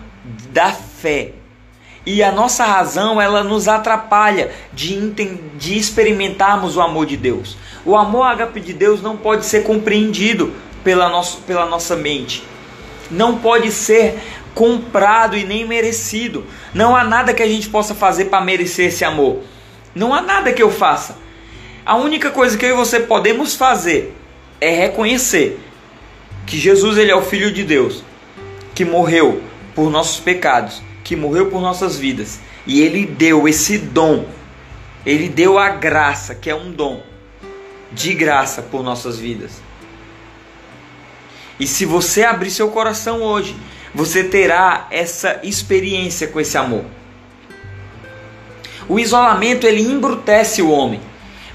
da 0.51 0.71
fé. 0.71 1.31
E 2.05 2.21
a 2.21 2.31
nossa 2.31 2.63
razão, 2.63 3.19
ela 3.19 3.43
nos 3.43 3.67
atrapalha 3.67 4.51
de, 4.71 4.95
de 5.57 5.75
experimentarmos 5.75 6.77
o 6.77 6.81
amor 6.81 7.07
de 7.07 7.17
Deus. 7.17 7.57
O 7.85 7.95
amor 7.95 8.23
ágape 8.23 8.59
de 8.59 8.73
Deus 8.73 8.99
não 8.99 9.15
pode 9.15 9.45
ser 9.45 9.61
compreendido 9.61 10.51
pela, 10.83 11.07
nosso, 11.07 11.37
pela 11.41 11.67
nossa 11.67 11.95
mente. 11.95 12.43
Não 13.11 13.37
pode 13.37 13.71
ser 13.71 14.19
comprado 14.55 15.37
e 15.37 15.43
nem 15.43 15.67
merecido. 15.67 16.43
Não 16.73 16.95
há 16.95 17.03
nada 17.03 17.31
que 17.31 17.43
a 17.43 17.47
gente 17.47 17.69
possa 17.69 17.93
fazer 17.93 18.25
para 18.25 18.43
merecer 18.43 18.87
esse 18.87 19.05
amor. 19.05 19.43
Não 19.93 20.15
há 20.15 20.21
nada 20.21 20.51
que 20.51 20.63
eu 20.63 20.71
faça. 20.71 21.15
A 21.85 21.95
única 21.95 22.31
coisa 22.31 22.57
que 22.57 22.65
eu 22.65 22.71
e 22.71 22.73
você 22.73 23.01
podemos 23.01 23.55
fazer 23.55 24.17
é 24.59 24.71
reconhecer 24.71 25.59
que 26.47 26.57
Jesus 26.57 26.97
ele 26.97 27.11
é 27.11 27.15
o 27.15 27.21
filho 27.21 27.51
de 27.51 27.63
Deus, 27.63 28.03
que 28.73 28.83
morreu 28.83 29.43
por 29.75 29.91
nossos 29.91 30.19
pecados, 30.19 30.81
que 31.03 31.15
morreu 31.15 31.51
por 31.51 31.61
nossas 31.61 31.97
vidas, 31.97 32.39
e 32.65 32.81
ele 32.81 33.05
deu 33.05 33.47
esse 33.47 33.77
dom. 33.77 34.25
Ele 35.05 35.29
deu 35.29 35.59
a 35.59 35.69
graça, 35.69 36.33
que 36.33 36.49
é 36.49 36.55
um 36.55 36.71
dom 36.71 37.14
de 37.95 38.13
graça 38.13 38.61
por 38.61 38.83
nossas 38.83 39.17
vidas. 39.17 39.53
E 41.59 41.65
se 41.65 41.85
você 41.85 42.23
abrir 42.23 42.51
seu 42.51 42.69
coração 42.69 43.23
hoje 43.23 43.55
você 43.95 44.25
terá 44.25 44.87
essa 44.91 45.39
experiência 45.41 46.27
com 46.27 46.39
esse 46.39 46.57
amor. 46.57 46.83
O 48.89 48.99
isolamento 48.99 49.65
ele 49.65 49.81
embrutece 49.81 50.61
o 50.61 50.69
homem. 50.69 50.99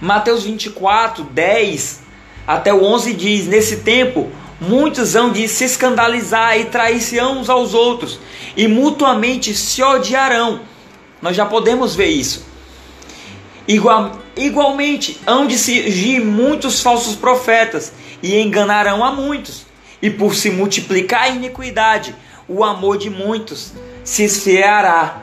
Mateus 0.00 0.44
24, 0.44 1.22
10 1.22 2.00
até 2.46 2.72
o 2.72 2.82
11 2.82 3.12
diz: 3.12 3.46
Nesse 3.46 3.78
tempo, 3.78 4.30
muitos 4.58 5.14
hão 5.14 5.30
de 5.30 5.46
se 5.46 5.64
escandalizar 5.64 6.58
e 6.58 6.64
trair-se 6.64 7.20
uns 7.20 7.50
aos 7.50 7.74
outros, 7.74 8.18
e 8.56 8.66
mutuamente 8.66 9.54
se 9.54 9.82
odiarão. 9.82 10.60
Nós 11.20 11.36
já 11.36 11.44
podemos 11.44 11.94
ver 11.94 12.08
isso. 12.08 12.49
Igual, 13.70 14.18
igualmente, 14.36 15.20
hão 15.24 15.46
de 15.46 15.56
surgir 15.56 16.18
muitos 16.18 16.82
falsos 16.82 17.14
profetas 17.14 17.92
e 18.20 18.36
enganarão 18.40 19.04
a 19.04 19.12
muitos. 19.12 19.64
E 20.02 20.10
por 20.10 20.34
se 20.34 20.50
multiplicar 20.50 21.22
a 21.22 21.28
iniquidade, 21.28 22.12
o 22.48 22.64
amor 22.64 22.98
de 22.98 23.08
muitos 23.08 23.72
se 24.02 24.24
esfriará. 24.24 25.22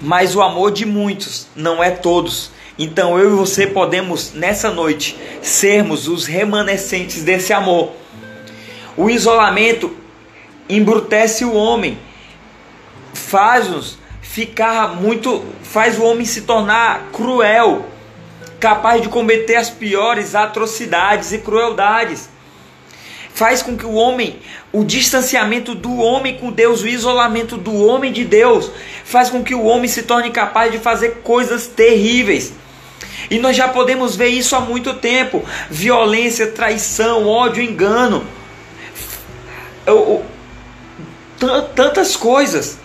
Mas 0.00 0.34
o 0.34 0.40
amor 0.40 0.72
de 0.72 0.86
muitos 0.86 1.46
não 1.54 1.84
é 1.84 1.90
todos. 1.90 2.50
Então 2.78 3.18
eu 3.18 3.32
e 3.32 3.36
você 3.36 3.66
podemos 3.66 4.32
nessa 4.32 4.70
noite 4.70 5.14
sermos 5.42 6.08
os 6.08 6.24
remanescentes 6.24 7.22
desse 7.22 7.52
amor. 7.52 7.92
O 8.96 9.10
isolamento 9.10 9.94
embrutece 10.70 11.44
o 11.44 11.52
homem, 11.52 11.98
faz-nos 13.12 13.98
ficar 14.34 14.96
muito, 14.96 15.44
faz 15.62 15.96
o 15.96 16.02
homem 16.02 16.26
se 16.26 16.40
tornar 16.40 17.10
cruel, 17.12 17.86
capaz 18.58 19.00
de 19.00 19.08
cometer 19.08 19.54
as 19.54 19.70
piores 19.70 20.34
atrocidades 20.34 21.30
e 21.32 21.38
crueldades 21.38 22.34
faz 23.34 23.62
com 23.62 23.76
que 23.76 23.84
o 23.84 23.94
homem, 23.94 24.38
o 24.72 24.84
distanciamento 24.84 25.74
do 25.74 25.96
homem 25.96 26.38
com 26.38 26.52
Deus, 26.52 26.82
o 26.82 26.88
isolamento 26.88 27.56
do 27.56 27.84
homem 27.84 28.12
de 28.12 28.24
Deus, 28.24 28.70
faz 29.04 29.28
com 29.28 29.42
que 29.42 29.54
o 29.54 29.64
homem 29.64 29.88
se 29.88 30.04
torne 30.04 30.30
capaz 30.30 30.70
de 30.70 30.78
fazer 30.78 31.20
coisas 31.24 31.66
terríveis. 31.66 32.52
E 33.28 33.38
nós 33.40 33.56
já 33.56 33.68
podemos 33.68 34.14
ver 34.14 34.28
isso 34.28 34.54
há 34.54 34.60
muito 34.60 34.94
tempo: 34.94 35.44
violência, 35.68 36.46
traição, 36.46 37.26
ódio, 37.26 37.62
engano, 37.62 38.24
tantas 41.74 42.16
coisas. 42.16 42.78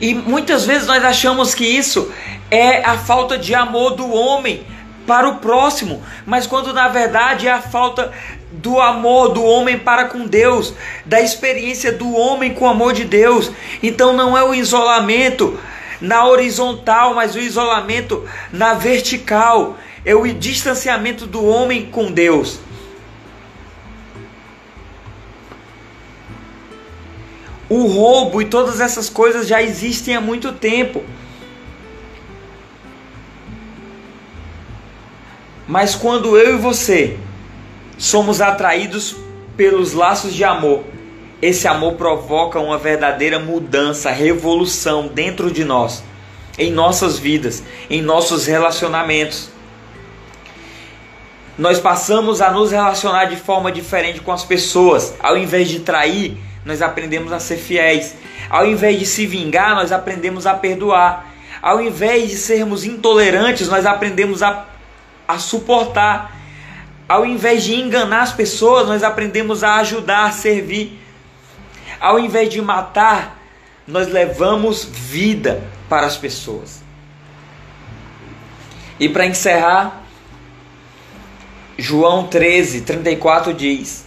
E 0.00 0.14
muitas 0.14 0.64
vezes 0.64 0.86
nós 0.86 1.04
achamos 1.04 1.54
que 1.54 1.64
isso 1.64 2.10
é 2.50 2.82
a 2.84 2.96
falta 2.96 3.36
de 3.36 3.54
amor 3.54 3.90
do 3.90 4.10
homem 4.10 4.64
para 5.06 5.28
o 5.28 5.36
próximo, 5.36 6.02
mas 6.24 6.46
quando 6.46 6.72
na 6.72 6.88
verdade 6.88 7.46
é 7.46 7.52
a 7.52 7.60
falta 7.60 8.12
do 8.52 8.80
amor 8.80 9.30
do 9.30 9.42
homem 9.42 9.78
para 9.78 10.06
com 10.06 10.26
Deus, 10.26 10.74
da 11.04 11.20
experiência 11.20 11.92
do 11.92 12.12
homem 12.12 12.54
com 12.54 12.64
o 12.64 12.68
amor 12.68 12.92
de 12.92 13.04
Deus. 13.04 13.50
Então 13.82 14.12
não 14.12 14.36
é 14.36 14.42
o 14.42 14.54
isolamento 14.54 15.58
na 16.00 16.26
horizontal, 16.26 17.14
mas 17.14 17.34
o 17.34 17.38
isolamento 17.38 18.26
na 18.52 18.74
vertical, 18.74 19.76
é 20.04 20.14
o 20.14 20.26
distanciamento 20.32 21.26
do 21.26 21.44
homem 21.44 21.86
com 21.86 22.10
Deus. 22.10 22.58
O 27.70 27.86
roubo 27.86 28.42
e 28.42 28.46
todas 28.46 28.80
essas 28.80 29.08
coisas 29.08 29.46
já 29.46 29.62
existem 29.62 30.16
há 30.16 30.20
muito 30.20 30.50
tempo. 30.50 31.04
Mas 35.68 35.94
quando 35.94 36.36
eu 36.36 36.56
e 36.56 36.58
você 36.58 37.16
somos 37.96 38.40
atraídos 38.40 39.14
pelos 39.56 39.92
laços 39.92 40.34
de 40.34 40.42
amor, 40.42 40.82
esse 41.40 41.68
amor 41.68 41.92
provoca 41.92 42.58
uma 42.58 42.76
verdadeira 42.76 43.38
mudança, 43.38 44.10
revolução 44.10 45.06
dentro 45.06 45.48
de 45.48 45.64
nós, 45.64 46.02
em 46.58 46.72
nossas 46.72 47.20
vidas, 47.20 47.62
em 47.88 48.02
nossos 48.02 48.46
relacionamentos. 48.46 49.48
Nós 51.56 51.78
passamos 51.78 52.40
a 52.40 52.50
nos 52.50 52.72
relacionar 52.72 53.26
de 53.26 53.36
forma 53.36 53.70
diferente 53.70 54.20
com 54.20 54.32
as 54.32 54.44
pessoas. 54.44 55.14
Ao 55.20 55.36
invés 55.36 55.68
de 55.68 55.78
trair, 55.78 56.36
nós 56.64 56.82
aprendemos 56.82 57.32
a 57.32 57.40
ser 57.40 57.56
fiéis. 57.56 58.14
Ao 58.48 58.66
invés 58.66 58.98
de 58.98 59.06
se 59.06 59.26
vingar, 59.26 59.74
nós 59.74 59.92
aprendemos 59.92 60.46
a 60.46 60.54
perdoar. 60.54 61.26
Ao 61.62 61.80
invés 61.80 62.30
de 62.30 62.36
sermos 62.36 62.84
intolerantes, 62.84 63.68
nós 63.68 63.86
aprendemos 63.86 64.42
a 64.42 64.66
a 65.30 65.38
suportar. 65.38 66.36
Ao 67.08 67.24
invés 67.24 67.64
de 67.64 67.74
enganar 67.74 68.22
as 68.22 68.32
pessoas, 68.32 68.86
nós 68.86 69.02
aprendemos 69.02 69.62
a 69.62 69.76
ajudar, 69.76 70.26
a 70.26 70.32
servir. 70.32 70.98
Ao 72.00 72.18
invés 72.18 72.50
de 72.50 72.60
matar, 72.60 73.38
nós 73.86 74.08
levamos 74.08 74.84
vida 74.84 75.62
para 75.88 76.06
as 76.06 76.16
pessoas. 76.16 76.82
E 78.98 79.08
para 79.08 79.26
encerrar, 79.26 80.02
João 81.78 82.26
13, 82.26 82.82
34 82.82 83.54
diz: 83.54 84.06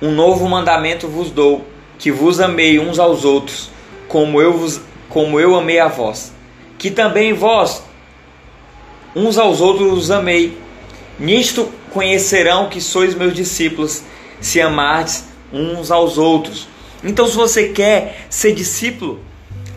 Um 0.00 0.10
novo 0.10 0.48
mandamento 0.48 1.08
vos 1.08 1.30
dou, 1.30 1.66
que 1.98 2.10
vos 2.10 2.40
amei 2.40 2.78
uns 2.78 2.98
aos 2.98 3.24
outros, 3.24 3.70
como 4.08 4.40
eu, 4.40 4.52
vos, 4.52 4.80
como 5.08 5.38
eu 5.38 5.54
amei 5.54 5.78
a 5.78 5.88
vós. 5.88 6.32
Que 6.78 6.90
também 6.90 7.32
vós 7.32 7.82
uns 9.14 9.38
aos 9.38 9.60
outros 9.60 9.92
os 9.92 10.10
amei. 10.10 10.58
Nisto 11.18 11.70
conhecerão 11.90 12.68
que 12.68 12.80
sois 12.80 13.14
meus 13.14 13.32
discípulos, 13.32 14.02
se 14.40 14.60
amardes 14.60 15.24
uns 15.52 15.90
aos 15.90 16.18
outros. 16.18 16.68
Então, 17.02 17.26
se 17.26 17.36
você 17.36 17.68
quer 17.68 18.26
ser 18.28 18.54
discípulo, 18.54 19.20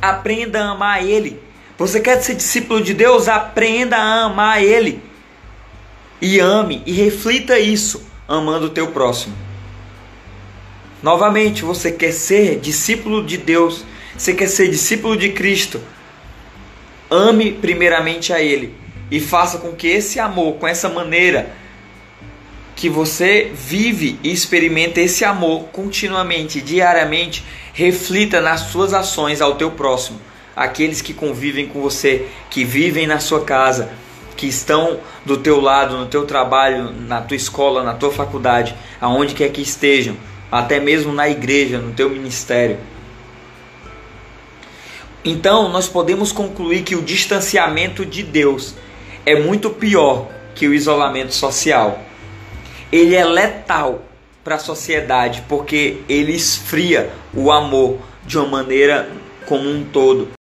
aprenda 0.01 0.63
a 0.63 0.71
amar 0.71 1.05
Ele. 1.05 1.39
Você 1.77 1.99
quer 1.99 2.21
ser 2.21 2.35
discípulo 2.35 2.81
de 2.81 2.93
Deus? 2.93 3.27
Aprenda 3.27 3.97
a 3.97 4.23
amar 4.23 4.63
Ele. 4.63 5.01
E 6.19 6.39
ame 6.39 6.81
e 6.85 6.91
reflita 6.91 7.59
isso 7.59 8.01
amando 8.27 8.65
o 8.65 8.69
teu 8.71 8.87
próximo. 8.87 9.35
Novamente, 11.01 11.63
você 11.63 11.91
quer 11.91 12.11
ser 12.11 12.59
discípulo 12.59 13.23
de 13.23 13.37
Deus, 13.37 13.85
você 14.17 14.33
quer 14.33 14.47
ser 14.47 14.69
discípulo 14.69 15.15
de 15.15 15.29
Cristo. 15.29 15.79
Ame 17.09 17.51
primeiramente 17.51 18.33
a 18.33 18.41
Ele 18.41 18.73
e 19.09 19.19
faça 19.19 19.59
com 19.59 19.71
que 19.73 19.87
esse 19.87 20.19
amor, 20.19 20.55
com 20.55 20.67
essa 20.67 20.89
maneira 20.89 21.51
que 22.75 22.89
você 22.89 23.51
vive 23.53 24.19
e 24.23 24.31
experimenta 24.31 25.01
esse 25.01 25.23
amor 25.23 25.65
continuamente, 25.71 26.61
diariamente, 26.61 27.43
reflita 27.73 28.39
nas 28.39 28.61
suas 28.61 28.93
ações 28.93 29.41
ao 29.41 29.55
teu 29.55 29.71
próximo, 29.71 30.19
aqueles 30.55 31.01
que 31.01 31.13
convivem 31.13 31.67
com 31.67 31.81
você, 31.81 32.27
que 32.49 32.63
vivem 32.63 33.07
na 33.07 33.19
sua 33.19 33.43
casa, 33.43 33.89
que 34.35 34.45
estão 34.45 34.99
do 35.25 35.37
teu 35.37 35.59
lado, 35.59 35.97
no 35.97 36.05
teu 36.05 36.25
trabalho, 36.25 36.91
na 36.91 37.19
tua 37.19 37.35
escola, 37.35 37.83
na 37.83 37.95
tua 37.95 38.11
faculdade, 38.11 38.75
aonde 39.01 39.33
quer 39.33 39.49
que 39.49 39.61
estejam, 39.61 40.15
até 40.51 40.79
mesmo 40.79 41.11
na 41.13 41.29
igreja, 41.29 41.77
no 41.77 41.93
teu 41.93 42.09
ministério. 42.09 42.77
Então, 45.23 45.69
nós 45.69 45.87
podemos 45.87 46.31
concluir 46.31 46.83
que 46.83 46.95
o 46.95 47.01
distanciamento 47.01 48.05
de 48.05 48.23
Deus 48.23 48.75
é 49.25 49.37
muito 49.37 49.69
pior 49.69 50.29
que 50.55 50.67
o 50.67 50.73
isolamento 50.73 51.33
social. 51.33 51.99
Ele 52.91 53.13
é 53.13 53.25
letal 53.25 54.05
para 54.43 54.55
a 54.55 54.59
sociedade 54.59 55.43
porque 55.49 55.97
ele 56.07 56.31
esfria 56.31 57.11
o 57.33 57.51
amor 57.51 57.99
de 58.25 58.37
uma 58.37 58.47
maneira 58.47 59.09
como 59.45 59.69
um 59.69 59.83
todo. 59.83 60.36